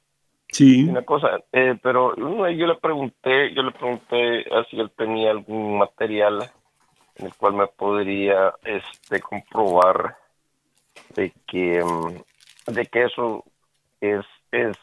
[0.49, 0.83] Sí.
[0.87, 6.43] Una cosa, eh, pero yo le pregunté, yo le pregunté si él tenía algún material
[7.15, 10.17] en el cual me podría este comprobar
[11.15, 13.45] de que mm, de que eso
[14.01, 14.77] es es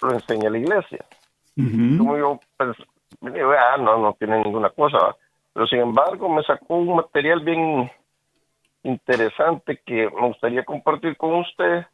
[0.00, 1.04] lo enseña la iglesia.
[1.54, 2.76] Como yo pues,
[3.22, 5.14] ah, no, no tiene ninguna cosa,
[5.52, 7.90] pero sin embargo me sacó un material bien
[8.82, 11.86] interesante que me gustaría compartir con usted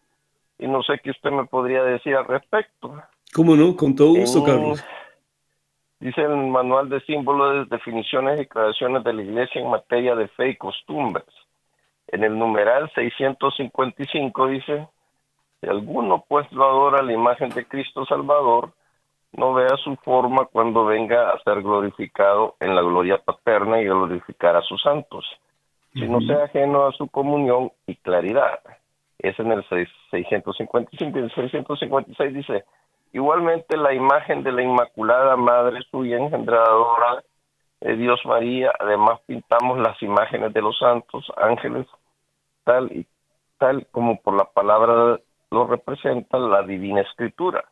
[0.58, 3.00] y no sé qué usted me podría decir al respecto.
[3.32, 3.76] ¿Cómo no?
[3.76, 4.84] Con todo gusto, Carlos.
[6.00, 10.50] Dice el manual de símbolos, definiciones y declaraciones de la Iglesia en materia de fe
[10.50, 11.26] y costumbres.
[12.08, 14.88] En el numeral 655 dice,
[15.60, 18.72] Si alguno pues lo adora la imagen de Cristo Salvador,
[19.32, 24.56] no vea su forma cuando venga a ser glorificado en la gloria paterna y glorificar
[24.56, 25.26] a sus santos,
[25.92, 28.60] si no sea ajeno a su comunión y claridad.
[29.18, 32.64] Es en el 655 y el 656 dice,
[33.12, 37.22] igualmente la imagen de la Inmaculada Madre suya engendradora
[37.80, 41.86] de Dios María, además pintamos las imágenes de los santos, ángeles,
[42.64, 43.06] tal y
[43.58, 45.18] tal como por la palabra
[45.50, 47.64] lo representa la divina escritura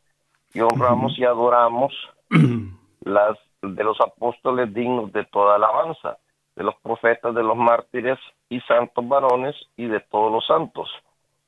[0.52, 1.92] y honramos y adoramos
[3.00, 6.18] las de los apóstoles dignos de toda alabanza,
[6.54, 8.18] de los profetas, de los mártires
[8.48, 10.88] y santos varones y de todos los santos.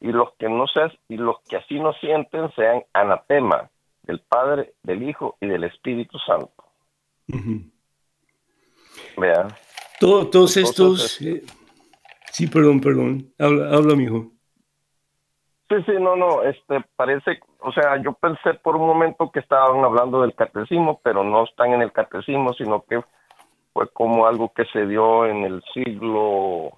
[0.00, 3.70] Y los que no sean, y los que así no sienten sean anatema
[4.02, 6.52] del Padre, del Hijo y del Espíritu Santo.
[9.16, 9.48] Vea.
[10.00, 11.20] todos estos.
[11.20, 11.42] Eh,
[12.30, 13.32] sí, perdón, perdón.
[13.38, 14.30] Habla, habla, hijo.
[15.68, 19.84] Sí, sí, no, no, este, parece, o sea, yo pensé por un momento que estaban
[19.84, 23.02] hablando del catecismo, pero no están en el catecismo, sino que
[23.74, 26.77] fue como algo que se dio en el siglo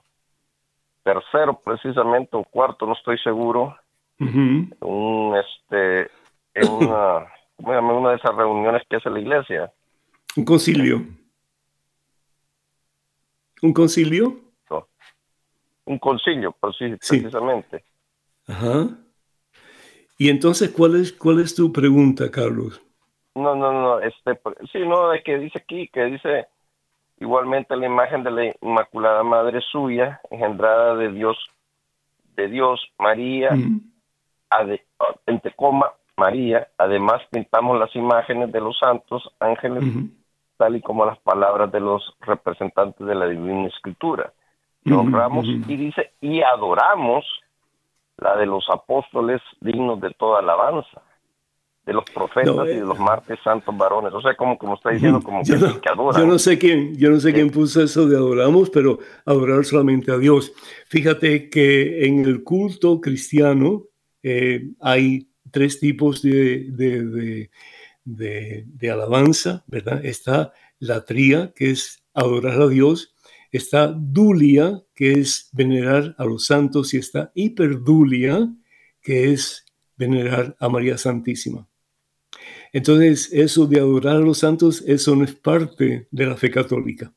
[1.02, 3.76] tercero, precisamente, o cuarto, no estoy seguro,
[4.18, 6.10] un, este,
[6.54, 7.26] en una,
[7.56, 9.72] ¿cómo Una de esas reuniones que hace la iglesia.
[10.36, 11.02] Un concilio.
[13.62, 14.50] ¿Un concilio?
[15.84, 17.84] Un concilio, precisamente.
[18.46, 18.88] Ajá.
[20.18, 22.80] Y entonces, ¿cuál es, cuál es tu pregunta, Carlos?
[23.34, 24.38] No, no, no, este,
[24.70, 26.46] sí, no, de que dice aquí, que dice
[27.20, 31.36] igualmente la imagen de la Inmaculada Madre suya, engendrada de Dios,
[32.34, 33.50] de Dios, María,
[35.26, 39.84] entre coma, María, además pintamos las imágenes de los santos ángeles,
[40.56, 44.32] tal y como las palabras de los representantes de la Divina Escritura.
[44.84, 47.24] Y honramos y dice, y adoramos
[48.16, 51.02] la de los apóstoles dignos de toda alabanza,
[51.90, 54.12] de los profetas y de eh, los martes santos varones.
[54.14, 57.18] O sea, como, como está diciendo, como que, no, Yo no sé quién, yo no
[57.18, 60.52] sé quién puso eso de adoramos, pero adorar solamente a Dios.
[60.86, 63.86] Fíjate que en el culto cristiano
[64.22, 67.50] eh, hay tres tipos de, de,
[68.04, 70.04] de, de alabanza, ¿verdad?
[70.04, 73.16] Está la tría, que es adorar a Dios,
[73.50, 78.48] está dulia, que es venerar a los santos, y está hiperdulia,
[79.02, 79.64] que es
[79.96, 81.69] venerar a María Santísima.
[82.72, 87.12] Entonces, eso de adorar a los santos, eso no es parte de la fe católica.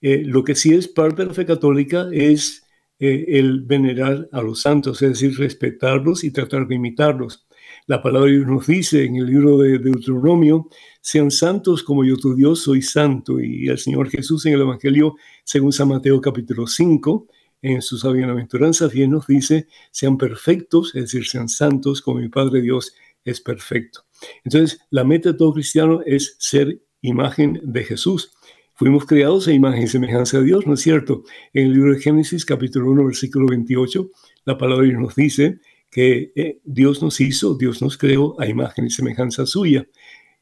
[0.00, 2.64] Eh, lo que sí es parte de la fe católica es
[2.98, 7.46] eh, el venerar a los santos, es decir, respetarlos y tratar de imitarlos.
[7.86, 10.68] La palabra de Dios nos dice en el libro de Deuteronomio,
[11.00, 13.40] sean santos como yo tu Dios soy santo.
[13.40, 17.26] Y el Señor Jesús en el Evangelio, según San Mateo capítulo 5,
[17.62, 22.60] en sus bienaventuranzas bien nos dice, sean perfectos, es decir, sean santos como mi Padre
[22.60, 22.94] Dios
[23.24, 24.04] es perfecto.
[24.44, 28.32] Entonces, la meta de todo cristiano es ser imagen de Jesús.
[28.74, 31.24] Fuimos creados a imagen y semejanza de Dios, ¿no es cierto?
[31.52, 34.10] En el libro de Génesis, capítulo 1, versículo 28,
[34.44, 35.60] la palabra nos dice
[35.90, 39.86] que eh, Dios nos hizo, Dios nos creó a imagen y semejanza suya.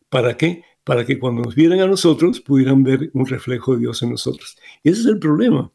[0.08, 0.62] ¿Para qué?
[0.84, 4.56] Para que cuando nos vieran a nosotros pudieran ver un reflejo de Dios en nosotros.
[4.84, 5.72] Y ese es el problema,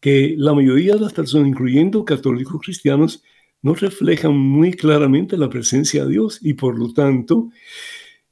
[0.00, 3.22] que la mayoría de las personas, incluyendo católicos cristianos,
[3.62, 7.50] no reflejan muy claramente la presencia de Dios y por lo tanto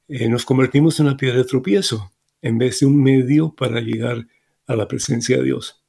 [0.09, 4.27] eh, nos convertimos en una piedra de tropiezo en vez de un medio para llegar
[4.67, 5.83] a la presencia de Dios.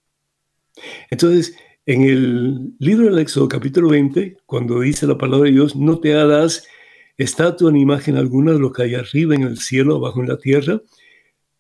[1.09, 5.99] Entonces, en el libro del Éxodo capítulo 20, cuando dice la palabra de Dios, no
[5.99, 6.65] te hagas
[7.17, 10.37] estatua ni imagen alguna de lo que hay arriba en el cielo, abajo en la
[10.37, 10.81] tierra,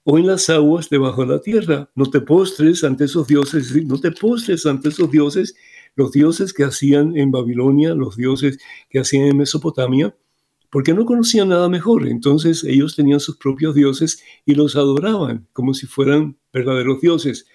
[0.03, 1.89] o en las aguas debajo de la tierra.
[1.95, 5.55] No te postres ante esos dioses, no te postres ante esos dioses,
[5.95, 8.59] los dioses que hacían en Babilonia, los dioses
[8.89, 10.15] que hacían en Mesopotamia,
[10.69, 12.07] porque no conocían nada mejor.
[12.07, 17.47] Entonces ellos tenían sus propios dioses y los adoraban como si fueran verdaderos dioses.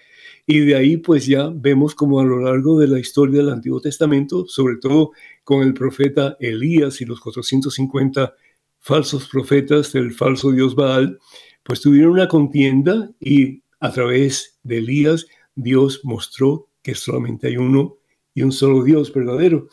[0.45, 3.81] Y de ahí pues ya vemos como a lo largo de la historia del Antiguo
[3.81, 5.11] Testamento, sobre todo
[5.43, 8.35] con el profeta Elías y los 450
[8.79, 11.19] falsos profetas del falso dios Baal,
[11.63, 15.25] pues tuvieron una contienda y a través de Elías
[15.55, 17.97] Dios mostró que solamente hay uno
[18.35, 19.69] y un solo Dios verdadero.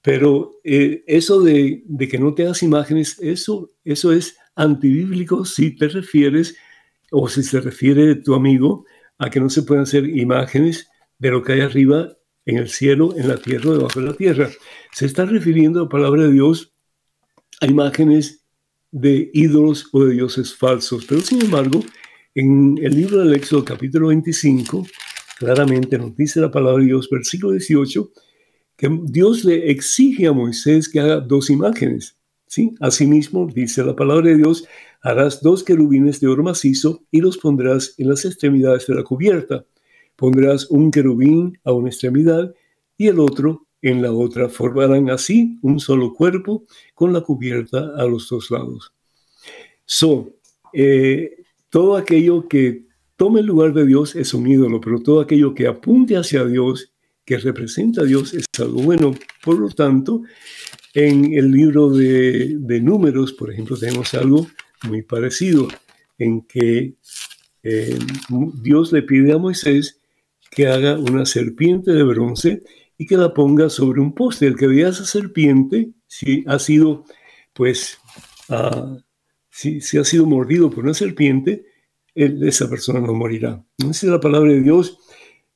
[0.00, 5.88] Pero eh, eso de, que no te hagas imágenes, eso, eso es antibíblico si te
[5.88, 6.56] refieres,
[7.10, 8.86] o si se refiere tu amigo,
[9.18, 10.88] a que no se puedan hacer imágenes
[11.18, 14.48] de lo que hay arriba en el cielo, en la tierra, debajo de la tierra.
[14.92, 16.72] Se está refiriendo a la palabra de Dios
[17.60, 18.44] a imágenes
[18.92, 21.04] de ídolos o de dioses falsos.
[21.06, 21.80] Pero sin embargo,
[22.34, 24.86] en el libro del Éxodo capítulo 25,
[25.36, 28.10] claramente nos dice la palabra de Dios, versículo 18,
[28.76, 32.16] que Dios le exige a Moisés que haga dos imágenes.
[32.46, 32.74] ¿sí?
[32.80, 34.66] Asimismo, dice la palabra de Dios,
[35.02, 39.64] harás dos querubines de oro macizo y los pondrás en las extremidades de la cubierta.
[40.16, 42.54] Pondrás un querubín a una extremidad
[42.96, 44.48] y el otro en la otra.
[44.48, 46.64] Formarán así un solo cuerpo
[46.94, 48.92] con la cubierta a los dos lados.
[49.84, 50.30] So,
[50.72, 52.85] eh, todo aquello que
[53.16, 56.92] tome el lugar de Dios es un ídolo, pero todo aquello que apunte hacia Dios,
[57.24, 59.14] que representa a Dios, es algo bueno.
[59.42, 60.22] Por lo tanto,
[60.94, 64.46] en el libro de, números, por ejemplo, tenemos algo
[64.84, 65.68] muy parecido,
[66.18, 66.94] en que
[67.62, 67.98] eh,
[68.62, 70.00] Dios le pide a Moisés
[70.50, 72.62] que haga una serpiente de bronce
[72.96, 74.46] y que la ponga sobre un poste.
[74.46, 77.04] El que vea esa serpiente, si ha sido,
[77.52, 77.98] pues,
[78.48, 78.96] ah,
[79.50, 81.66] si, ha sido mordido por una serpiente,
[82.16, 83.62] esa persona no morirá.
[83.78, 84.98] Esa es la palabra de Dios,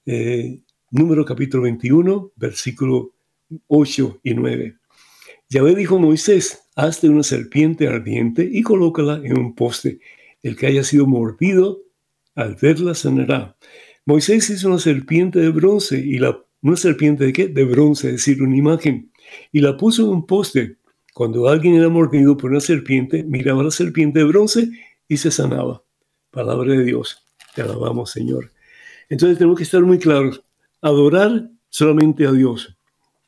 [0.06, 3.14] eh, número capítulo 21, versículo
[3.66, 4.76] 8 y 9.
[5.48, 10.00] Yahvé dijo a Moisés, hazte una serpiente ardiente y colócala en un poste.
[10.42, 11.80] El que haya sido mordido,
[12.34, 13.56] al verla sanará.
[14.06, 17.48] Moisés hizo una serpiente de bronce y la una serpiente de qué?
[17.48, 19.10] De bronce, es decir, una imagen,
[19.50, 20.76] y la puso en un poste.
[21.14, 24.70] Cuando alguien era mordido por una serpiente, miraba la serpiente de bronce
[25.08, 25.82] y se sanaba.
[26.30, 27.24] Palabra de Dios.
[27.54, 28.52] Te alabamos, Señor.
[29.08, 30.42] Entonces tenemos que estar muy claros.
[30.80, 32.76] Adorar solamente a Dios.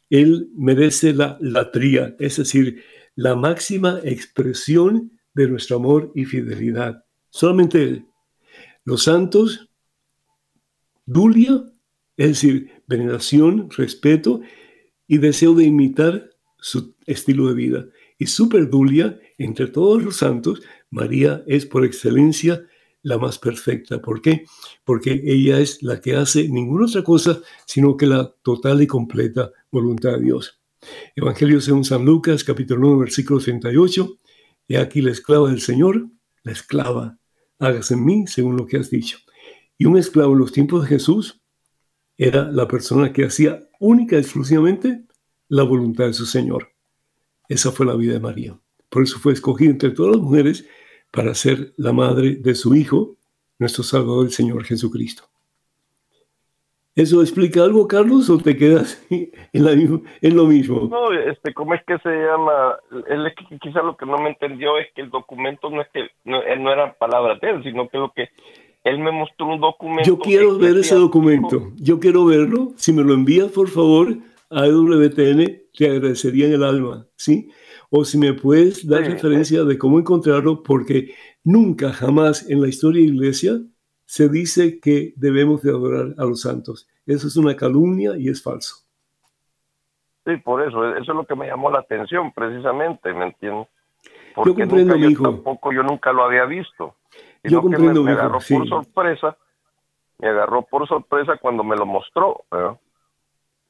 [0.09, 2.85] Él merece la latría, es decir,
[3.15, 7.05] la máxima expresión de nuestro amor y fidelidad.
[7.31, 8.07] Solamente Él.
[8.85, 9.69] Los santos,
[11.05, 11.65] Dulia,
[12.17, 14.43] es decir, veneración, respeto
[15.09, 17.87] y deseo de imitar su estilo de vida.
[18.19, 22.67] Y superdulia, entre todos los santos, María es por excelencia
[23.03, 24.01] la más perfecta.
[24.01, 24.45] ¿Por qué?
[24.85, 29.51] Porque ella es la que hace ninguna otra cosa sino que la total y completa
[29.71, 30.61] voluntad de Dios.
[31.15, 34.19] Evangelio según San Lucas, capítulo 1, versículo 38.
[34.69, 36.09] He aquí la esclava del Señor,
[36.43, 37.19] la esclava,
[37.59, 39.19] hágase en mí según lo que has dicho.
[39.79, 41.41] Y un esclavo en los tiempos de Jesús
[42.17, 45.05] era la persona que hacía única y exclusivamente
[45.49, 46.73] la voluntad de su Señor.
[47.49, 48.59] Esa fue la vida de María.
[48.89, 50.67] Por eso fue escogida entre todas las mujeres
[51.13, 53.17] para ser la madre de su Hijo,
[53.59, 55.25] nuestro Salvador, el Señor Jesucristo.
[56.95, 59.65] ¿Eso explica algo, Carlos, o te quedas en,
[60.35, 60.89] lo mismo?
[60.91, 62.77] No, este, ¿cómo es que se llama?
[63.09, 65.89] Él es que quizá lo que no me entendió es que el documento no es
[65.93, 68.29] que no, no era palabra de él, sino que lo que
[68.85, 70.07] él me mostró un documento.
[70.07, 71.71] Yo quiero ver ese documento.
[71.77, 72.73] Yo quiero verlo.
[72.77, 74.15] Si me lo envías, por favor,
[74.51, 77.51] a EWTN, te agradecería en el alma, ¿sí?
[77.95, 81.15] O si me puedes dar referencia de cómo encontrarlo, porque
[81.45, 83.61] nunca, jamás en la historia de la iglesia
[84.07, 86.89] se dice que debemos de adorar a los santos.
[87.05, 88.77] Eso es una calumnia y es falso.
[90.25, 93.69] Sí, por eso, eso es lo que me llamó la atención, precisamente, ¿me entiendes?
[94.35, 96.95] Porque yo comprendo, nunca, yo tampoco, yo nunca lo había visto.
[97.45, 99.37] Yo comprendo, me, agarró por sorpresa,
[100.19, 102.45] me agarró por sorpresa cuando me lo mostró.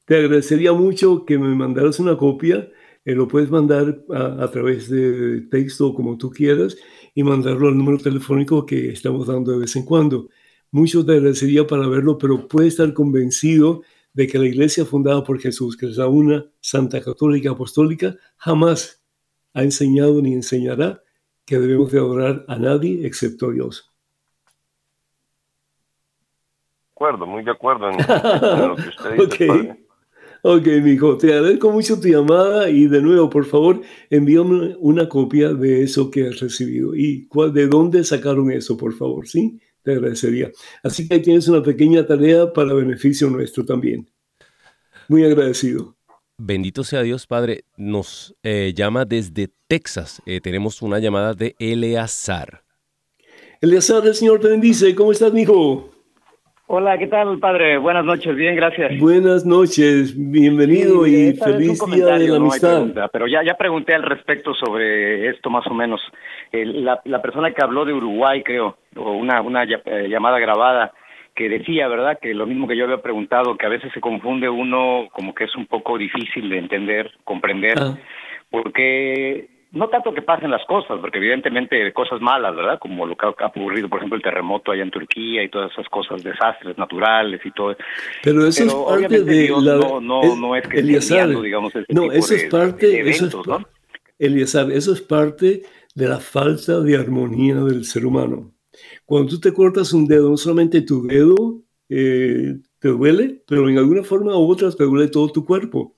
[0.05, 2.69] Te agradecería mucho que me mandaras una copia.
[3.05, 6.77] Eh, lo puedes mandar a, través de texto como tú quieras
[7.13, 10.29] y mandarlo al número telefónico que estamos dando de vez en cuando.
[10.71, 13.81] Mucho te agradecería para verlo, pero puedes estar convencido
[14.13, 19.03] de que la iglesia fundada por Jesús, que es la una Santa Católica Apostólica, jamás
[19.53, 21.03] ha enseñado ni enseñará
[21.45, 23.91] que debemos de adorar a nadie excepto a Dios.
[26.85, 29.23] De acuerdo, muy de acuerdo en, lo que usted dice.
[29.23, 29.82] okay.
[30.45, 33.79] Ok, mijo, te agradezco mucho tu llamada y de nuevo, por favor,
[34.09, 38.93] envíame una copia de eso que has recibido y cuál, de dónde sacaron eso, por
[38.93, 39.57] favor, ¿sí?
[39.83, 40.51] Te agradecería.
[40.83, 44.09] Así que ahí tienes una pequeña tarea para beneficio nuestro también.
[45.07, 45.95] Muy agradecido.
[46.37, 47.63] Bendito sea Dios, Padre.
[47.77, 50.21] Nos eh, llama desde Texas.
[50.25, 52.65] Eh, tenemos una llamada de Eleazar.
[53.61, 54.93] Eleazar, el Señor te bendice.
[54.93, 55.92] ¿Cómo estás, hijo?
[56.67, 57.77] Hola, ¿qué tal, padre?
[57.77, 58.97] Buenas noches, bien, gracias.
[58.97, 62.87] Buenas noches, bienvenido y feliz día de la amistad.
[63.11, 65.99] pero ya, ya pregunté al respecto sobre esto más o menos.
[66.53, 70.93] la, la, persona que habló de Uruguay, creo, o una, una eh, llamada grabada,
[71.35, 72.17] que decía, ¿verdad?
[72.21, 75.43] Que lo mismo que yo había preguntado, que a veces se confunde uno, como que
[75.43, 77.97] es un poco difícil de entender, comprender, ah.
[78.49, 82.77] porque no tanto que pasen las cosas, porque evidentemente cosas malas, ¿verdad?
[82.79, 85.89] Como lo que ha ocurrido, por ejemplo, el terremoto allá en Turquía y todas esas
[85.89, 87.75] cosas, desastres naturales y todo.
[88.21, 89.77] Pero eso es parte de la...
[89.77, 93.25] No, no, no es que Eliezer, digamos, ese no, eso es parte, eso
[94.19, 95.63] es, eso es parte
[95.95, 98.53] de la falta de armonía del ser humano.
[99.05, 103.79] Cuando tú te cortas un dedo, no solamente tu dedo eh, te duele, pero en
[103.79, 105.95] alguna forma u otra te duele todo tu cuerpo.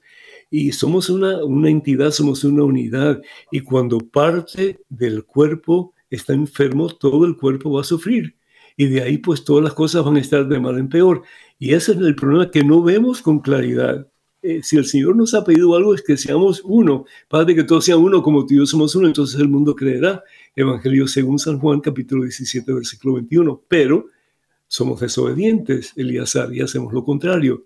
[0.49, 3.21] Y somos una, una entidad, somos una unidad.
[3.51, 8.35] Y cuando parte del cuerpo está enfermo, todo el cuerpo va a sufrir.
[8.77, 11.23] Y de ahí pues todas las cosas van a estar de mal en peor.
[11.59, 14.07] Y ese es el problema que no vemos con claridad.
[14.41, 17.05] Eh, si el Señor nos ha pedido algo es que seamos uno.
[17.27, 20.23] Padre, que todos sean uno como tú y yo somos uno, entonces el mundo creerá.
[20.55, 23.63] Evangelio según San Juan, capítulo 17, versículo 21.
[23.67, 24.05] Pero
[24.67, 27.65] somos desobedientes, Elíasar, y hacemos lo contrario.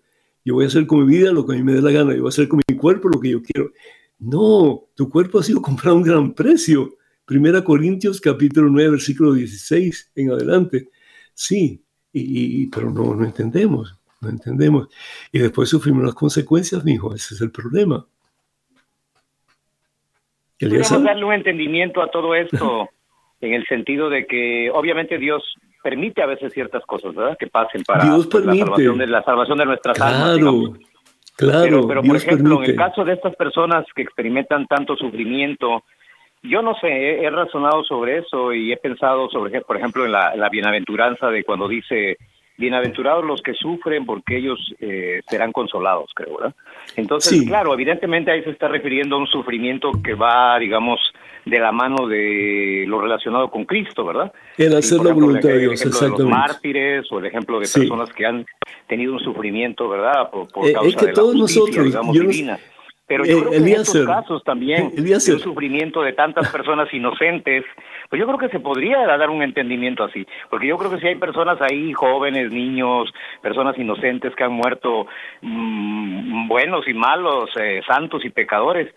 [0.49, 2.11] Yo voy a hacer con mi vida lo que a mí me dé la gana,
[2.11, 3.69] yo voy a hacer con mi cuerpo lo que yo quiero.
[4.17, 6.89] No, tu cuerpo ha sido comprado a un gran precio.
[7.23, 10.89] Primera Corintios capítulo 9, versículo 16 en adelante.
[11.35, 14.87] Sí, y, pero no, no entendemos, no entendemos.
[15.31, 18.07] Y después sufrimos las consecuencias, mi hijo, ese es el problema.
[20.59, 22.89] Podemos darle un entendimiento a todo esto
[23.41, 25.43] en el sentido de que obviamente Dios
[25.81, 27.37] permite a veces ciertas cosas, ¿verdad?
[27.37, 28.57] Que pasen para Dios permite.
[28.57, 30.79] la, salvación de, la salvación de nuestras claro, almas.
[31.35, 35.83] Claro, pero, por ejemplo, en el caso de estas personas que experimentan tanto sufrimiento,
[36.43, 40.35] yo no sé, he, razonado sobre eso y he pensado sobre, por ejemplo, en la,
[40.35, 42.17] la bienaventuranza de cuando dice
[42.59, 46.55] bienaventurados los que sufren porque ellos eh, serán consolados, creo, ¿verdad?
[46.97, 50.99] Entonces, claro, evidentemente ahí se está refiriendo a un sufrimiento que va, digamos,
[51.49, 54.31] de la mano de lo relacionado con Cristo, ¿verdad?
[54.57, 56.23] El hacer la voluntad de Dios, exactamente.
[56.23, 58.45] De los mártires o el ejemplo de personas que han
[58.87, 60.29] tenido un sufrimiento, ¿verdad?
[60.29, 62.59] Por, eh, causa es que de todos la justicia, nosotros, digamos, divina.
[63.09, 67.65] Pero yo creo que en estos casos también, el sufrimiento de tantas personas inocentes,
[68.07, 71.07] pues yo creo que se podría dar un entendimiento así, porque yo creo que si
[71.07, 75.07] hay personas ahí, jóvenes, niños, personas inocentes que han muerto,
[75.41, 78.93] mmm, buenos y malos, eh, santos y pecadores,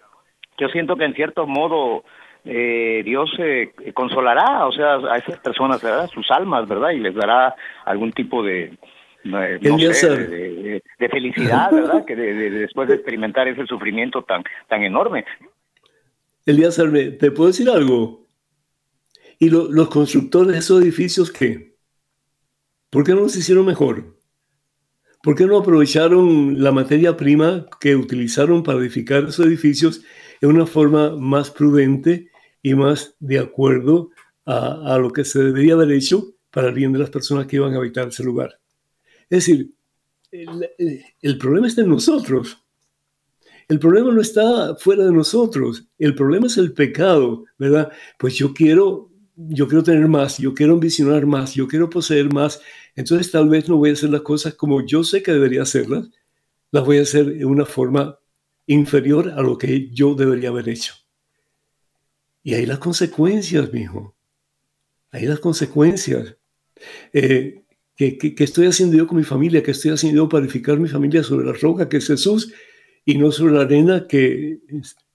[0.58, 2.04] yo siento que en cierto modo
[2.44, 6.10] eh, Dios eh, consolará, o sea, a esas personas, ¿verdad?
[6.12, 6.90] Sus almas, ¿verdad?
[6.90, 8.76] Y les dará algún tipo de,
[9.24, 12.04] de, felicidad, ¿verdad?
[12.04, 15.24] que después de experimentar ese sufrimiento tan, tan enorme.
[16.44, 18.26] Elías, ¿te puedo decir algo?
[19.38, 21.76] ¿Y los constructores de esos edificios qué?
[22.90, 24.18] ¿Por qué no los hicieron mejor?
[25.22, 30.04] ¿Por qué no aprovecharon la materia prima que utilizaron para edificar esos edificios
[30.40, 32.31] en una forma más prudente
[32.62, 34.10] y más de acuerdo
[34.44, 37.74] a, lo que se debería haber hecho para el bien de las personas que iban
[37.74, 38.58] a habitar ese lugar?
[39.28, 39.72] Es decir,
[40.30, 42.58] el, problema está en nosotros.
[43.68, 45.86] El problema no está fuera de nosotros.
[45.98, 47.92] El problema es el pecado, ¿verdad?
[48.18, 52.60] Pues yo quiero, yo quiero tener más, yo quiero ambicionar más, yo quiero poseer más.
[52.96, 56.10] Entonces tal vez no voy a hacer las cosas como yo sé que debería hacerlas.
[56.70, 58.18] Las voy a hacer de una forma
[58.66, 61.01] inferior a lo que yo debería haber hecho.
[62.42, 64.14] Y ahí las consecuencias, mi hijo.
[65.10, 66.36] Ahí las consecuencias.
[67.12, 67.62] Eh,
[67.96, 69.62] ¿Qué, estoy haciendo yo con mi familia?
[69.62, 72.52] ¿Qué estoy haciendo yo para edificar mi familia sobre la roca que es Jesús
[73.04, 74.60] y no sobre la arena que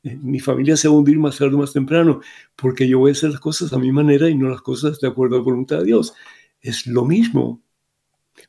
[0.03, 2.21] eh, mi familia se va a hundir más tarde o más temprano?
[2.55, 5.07] Porque yo voy a hacer las cosas a mi manera y no las cosas de
[5.07, 6.13] acuerdo a la voluntad de Dios.
[6.61, 7.61] Es lo mismo.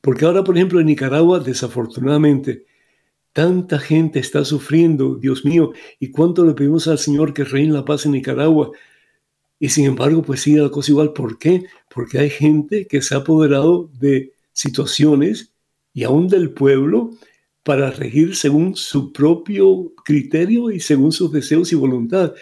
[0.00, 2.66] Porque ahora, por ejemplo, en Nicaragua, desafortunadamente,
[3.39, 7.84] tanta gente está sufriendo, Dios mío, y cuánto le pedimos al Señor que reine la
[7.84, 8.72] paz en Nicaragua.
[9.61, 11.12] Y sin embargo, pues sigue la cosa igual.
[11.12, 11.62] ¿Por qué?
[11.89, 15.53] Porque hay gente que se ha apoderado de situaciones
[15.95, 17.12] y aún del pueblo
[17.62, 22.34] para regir según su propio criterio y según sus deseos y voluntad.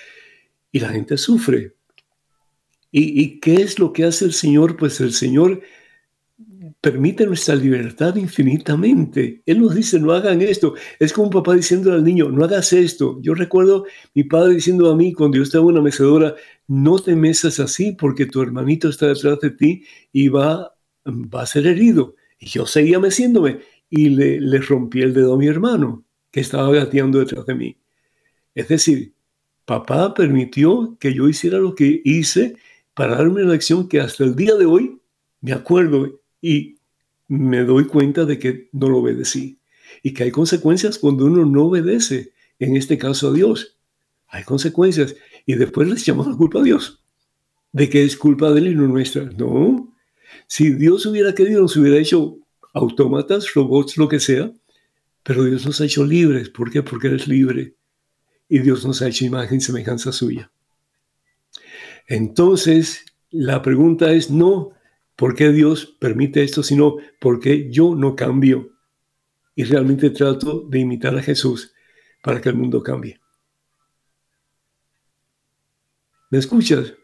[0.73, 1.75] Y la gente sufre.
[2.91, 4.79] ¿Y, y qué es lo que hace el Señor?
[4.79, 5.61] Pues el Señor
[6.87, 9.43] permite nuestra libertad infinitamente.
[9.45, 10.75] Él nos dice, no hagan esto.
[11.01, 13.19] Es como un papá diciendo al niño, no hagas esto.
[13.23, 16.37] Yo recuerdo mi padre diciendo a mí cuando yo estaba en una mecedora,
[16.69, 19.83] no te mesas así porque tu hermanito está detrás de ti
[20.13, 22.15] y va, va a ser herido.
[22.39, 23.59] Y yo seguía meciéndome
[23.91, 27.77] y le, le rompí el dedo a mi hermano que estaba gateando detrás de mí.
[28.55, 29.13] Es decir,
[29.65, 32.55] papá permitió que yo hiciera lo que hice
[32.95, 35.01] para darme una lección que hasta el día de hoy
[35.41, 36.76] me acuerdo y
[37.29, 39.59] me doy cuenta de que no lo obedecí
[40.03, 43.79] y que hay consecuencias cuando uno no obedece, en este caso a Dios.
[44.29, 47.03] Hay consecuencias y después les echamos la culpa a Dios
[47.73, 49.25] de que es culpa de él y no nuestra.
[49.25, 49.95] No,
[50.47, 52.39] si Dios hubiera querido, nos hubiera hecho
[52.73, 54.51] autómatas, robots, lo que sea,
[55.23, 56.49] pero Dios nos ha hecho libres.
[56.49, 56.83] ¿Por qué?
[56.83, 57.75] Porque eres libre
[58.49, 60.51] y Dios nos ha hecho imagen y semejanza suya.
[62.07, 64.73] Entonces, la pregunta es no,
[65.17, 68.71] por qué Dios permite esto, sino por qué yo no cambio
[69.55, 71.75] y realmente trato de imitar a Jesús
[72.23, 73.19] para que el mundo cambie.
[76.31, 76.95] ¿Me escuchas?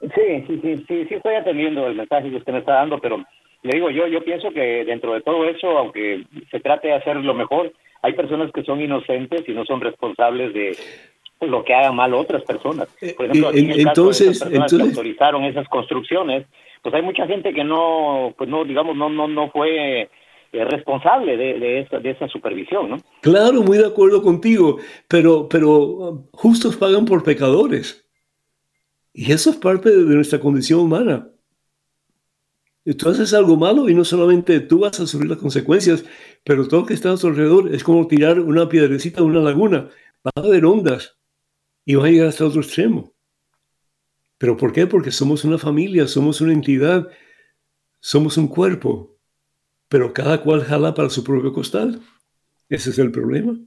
[0.00, 3.24] Sí, sí, sí, sí, sí estoy atendiendo el mensaje que usted me está dando, pero
[3.62, 7.16] le digo yo, yo pienso que dentro de todo eso, aunque se trate de hacer
[7.16, 7.72] lo mejor,
[8.02, 10.76] hay personas que son inocentes y no son responsables de
[11.42, 12.88] lo que hagan mal otras personas.
[13.16, 16.46] Por ejemplo, aquí en el entonces, caso de esas personas entonces- que autorizaron esas construcciones,
[16.82, 20.02] pues hay mucha gente que no, pues no, digamos, no, no, no fue
[20.52, 22.96] eh, responsable de, de, esa, de esa supervisión, ¿no?
[23.20, 24.78] Claro, muy de acuerdo contigo,
[25.08, 28.08] pero, pero justos pagan por pecadores.
[29.12, 31.28] Y eso es parte de nuestra condición humana.
[32.96, 36.04] Tú haces algo malo y no solamente tú vas a sufrir las consecuencias,
[36.44, 39.40] pero todo lo que está a tu alrededor es como tirar una piedrecita a una
[39.40, 39.88] laguna.
[40.26, 41.18] Va a haber ondas
[41.84, 43.12] y va a llegar hasta otro extremo.
[44.40, 44.86] ¿Pero por qué?
[44.86, 47.06] Porque somos una familia, somos una entidad,
[48.00, 49.18] somos un cuerpo,
[49.90, 52.00] pero cada cual jala para su propio costal.
[52.70, 53.58] Ese es el problema.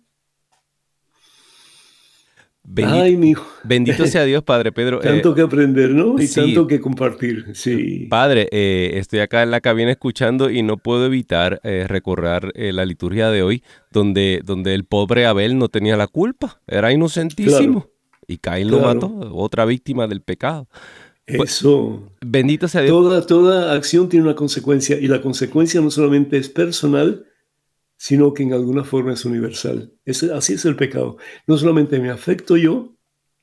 [2.63, 3.45] Bendito, Ay, mi hijo.
[3.63, 4.99] bendito sea Dios, Padre Pedro.
[5.03, 6.19] Eh, Tanto que aprender, ¿no?
[6.19, 6.41] Y sí.
[6.41, 7.45] tanto que compartir.
[7.53, 8.07] Sí.
[8.09, 12.73] Padre, eh, estoy acá en la cabina escuchando y no puedo evitar eh, recordar eh,
[12.73, 17.81] la liturgia de hoy, donde, donde el pobre Abel no tenía la culpa, era inocentísimo.
[17.81, 17.92] Claro.
[18.33, 18.93] Y Caín lo Claro.
[19.09, 20.67] mató, otra víctima del pecado.
[21.37, 22.09] Pues, Eso.
[22.25, 22.91] Bendito sea Dios.
[22.91, 27.25] Toda, toda acción tiene una consecuencia y la consecuencia no solamente es personal,
[27.95, 29.93] sino que en alguna forma es universal.
[30.03, 31.17] Es- así es el pecado.
[31.47, 32.95] No solamente me afecto yo,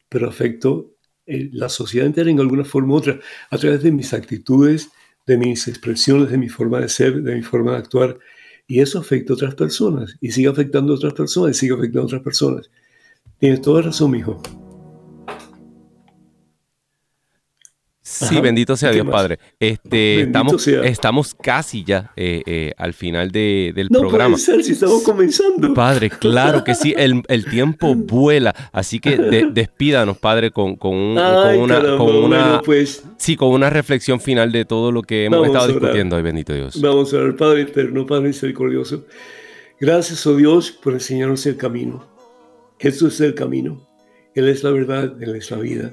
[0.08, 0.90] pero afecto
[1.26, 3.20] eh, la sociedad entera en alguna forma u otra,
[3.50, 4.90] a través de mis actitudes,
[5.28, 8.18] de mis expresiones, de mi forma de ser, de mi forma de actuar.
[8.66, 12.00] Y eso afecta a otras personas y sigue afectando a otras personas y sigue afectando
[12.02, 12.70] a otras personas.
[13.38, 14.42] Tienes toda razón, mijo.
[18.12, 18.40] Sí, Ajá.
[18.40, 19.14] bendito sea ¿Qué Dios, más?
[19.14, 19.38] Padre.
[19.60, 20.82] Este, Bendito estamos, sea.
[20.82, 24.34] estamos casi ya eh, eh, al final de- del No programa.
[24.34, 25.72] puede ser si estamos comenzando.
[25.74, 30.96] Padre, claro que sí, el, el tiempo vuela, así que de- despídanos, Padre, con, con,
[30.96, 34.64] un- Ay, con una, caramba, con una, bueno, pues sí, con una reflexión final de
[34.64, 36.80] todo lo que hemos estado discutiendo hoy, bendito Dios.
[36.80, 39.06] vamos a ver, Padre eterno, Padre misericordioso.
[39.78, 42.06] Gracias, oh Dios, por enseñarnos el camino.
[42.78, 43.86] Jesús es el camino.
[44.34, 45.92] Él es la verdad, Él es la vida.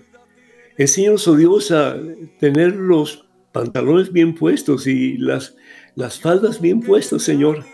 [0.77, 1.97] Enséñanos, oh Dios, a
[2.39, 5.55] tener los pantalones bien puestos y las,
[5.95, 7.65] las faldas bien puestas, Señor,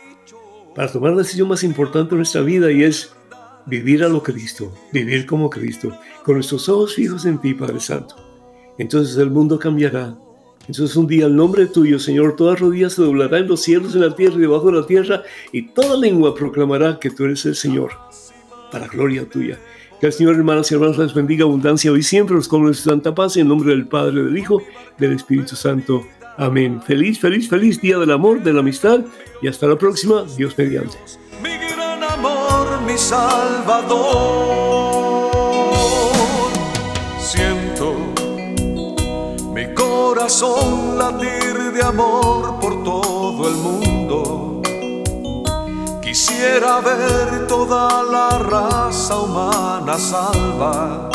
[0.74, 3.14] para tomar la decisión más importante de nuestra vida y es
[3.66, 8.16] vivir a lo Cristo, vivir como Cristo, con nuestros ojos fijos en ti, Padre Santo.
[8.78, 10.18] Entonces el mundo cambiará.
[10.68, 14.02] Entonces un día el nombre tuyo, Señor, toda rodilla se doblará en los cielos, en
[14.02, 17.56] la tierra y debajo de la tierra, y toda lengua proclamará que tú eres el
[17.56, 17.92] Señor,
[18.72, 19.60] para gloria tuya.
[20.04, 23.16] Que el Señor, hermanas y hermanos, les bendiga abundancia hoy siempre, los colores de santa
[23.16, 24.62] paz, en nombre del Padre, del Hijo,
[24.98, 26.06] del Espíritu Santo.
[26.36, 26.82] Amén.
[26.82, 29.00] Feliz, feliz, feliz día del amor, de la amistad,
[29.42, 30.98] y hasta la próxima, Dios mediante.
[31.42, 34.12] mi gran amor, mi Salvador.
[37.18, 37.96] Siento
[39.54, 43.93] mi corazón latir de amor por todo el mundo.
[46.14, 51.10] Quisiera ver toda la raza humana salva.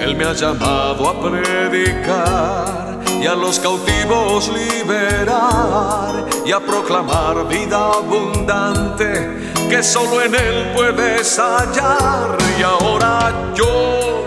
[0.00, 7.92] Él me ha llamado a predicar y a los cautivos liberar y a proclamar vida
[7.92, 12.38] abundante que solo en Él puedes hallar.
[12.58, 14.24] Y ahora yo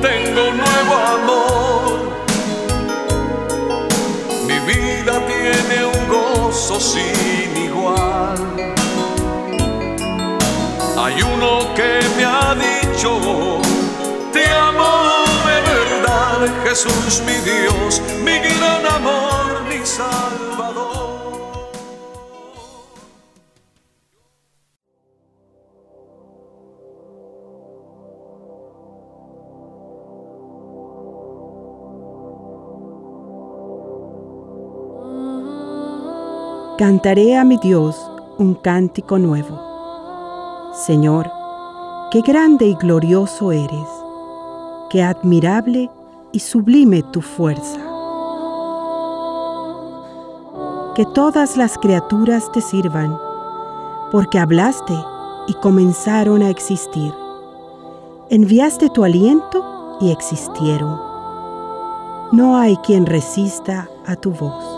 [0.00, 2.12] tengo nuevo amor.
[4.46, 5.81] Mi vida tiene
[6.52, 8.36] sin igual.
[10.98, 13.18] Hay uno que me ha dicho,
[14.32, 21.01] te amo de verdad, Jesús mi Dios, mi gran amor, mi Salvador.
[36.78, 39.60] Cantaré a mi Dios un cántico nuevo.
[40.72, 41.30] Señor,
[42.10, 43.88] qué grande y glorioso eres,
[44.88, 45.90] qué admirable
[46.32, 47.78] y sublime tu fuerza.
[50.94, 53.18] Que todas las criaturas te sirvan,
[54.10, 54.94] porque hablaste
[55.48, 57.12] y comenzaron a existir.
[58.30, 60.98] Enviaste tu aliento y existieron.
[62.32, 64.71] No hay quien resista a tu voz.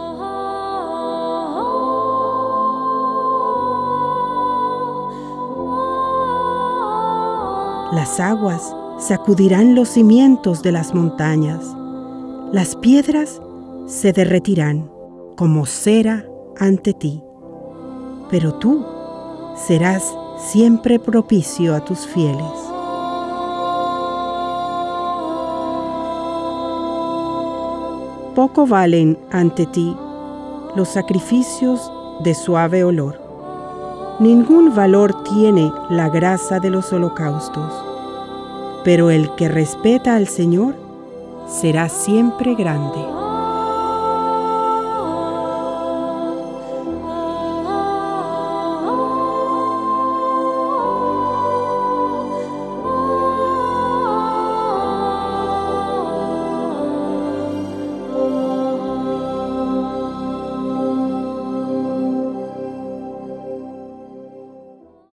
[7.94, 11.64] Las aguas sacudirán los cimientos de las montañas.
[12.50, 13.40] Las piedras
[13.86, 14.90] se derretirán
[15.36, 16.26] como cera
[16.58, 17.22] ante ti.
[18.30, 18.84] Pero tú
[19.54, 22.50] serás siempre propicio a tus fieles.
[28.34, 29.96] Poco valen ante ti
[30.74, 31.92] los sacrificios
[32.24, 33.24] de suave olor.
[34.20, 37.83] Ningún valor tiene la grasa de los holocaustos,
[38.84, 40.76] pero el que respeta al Señor
[41.48, 43.13] será siempre grande.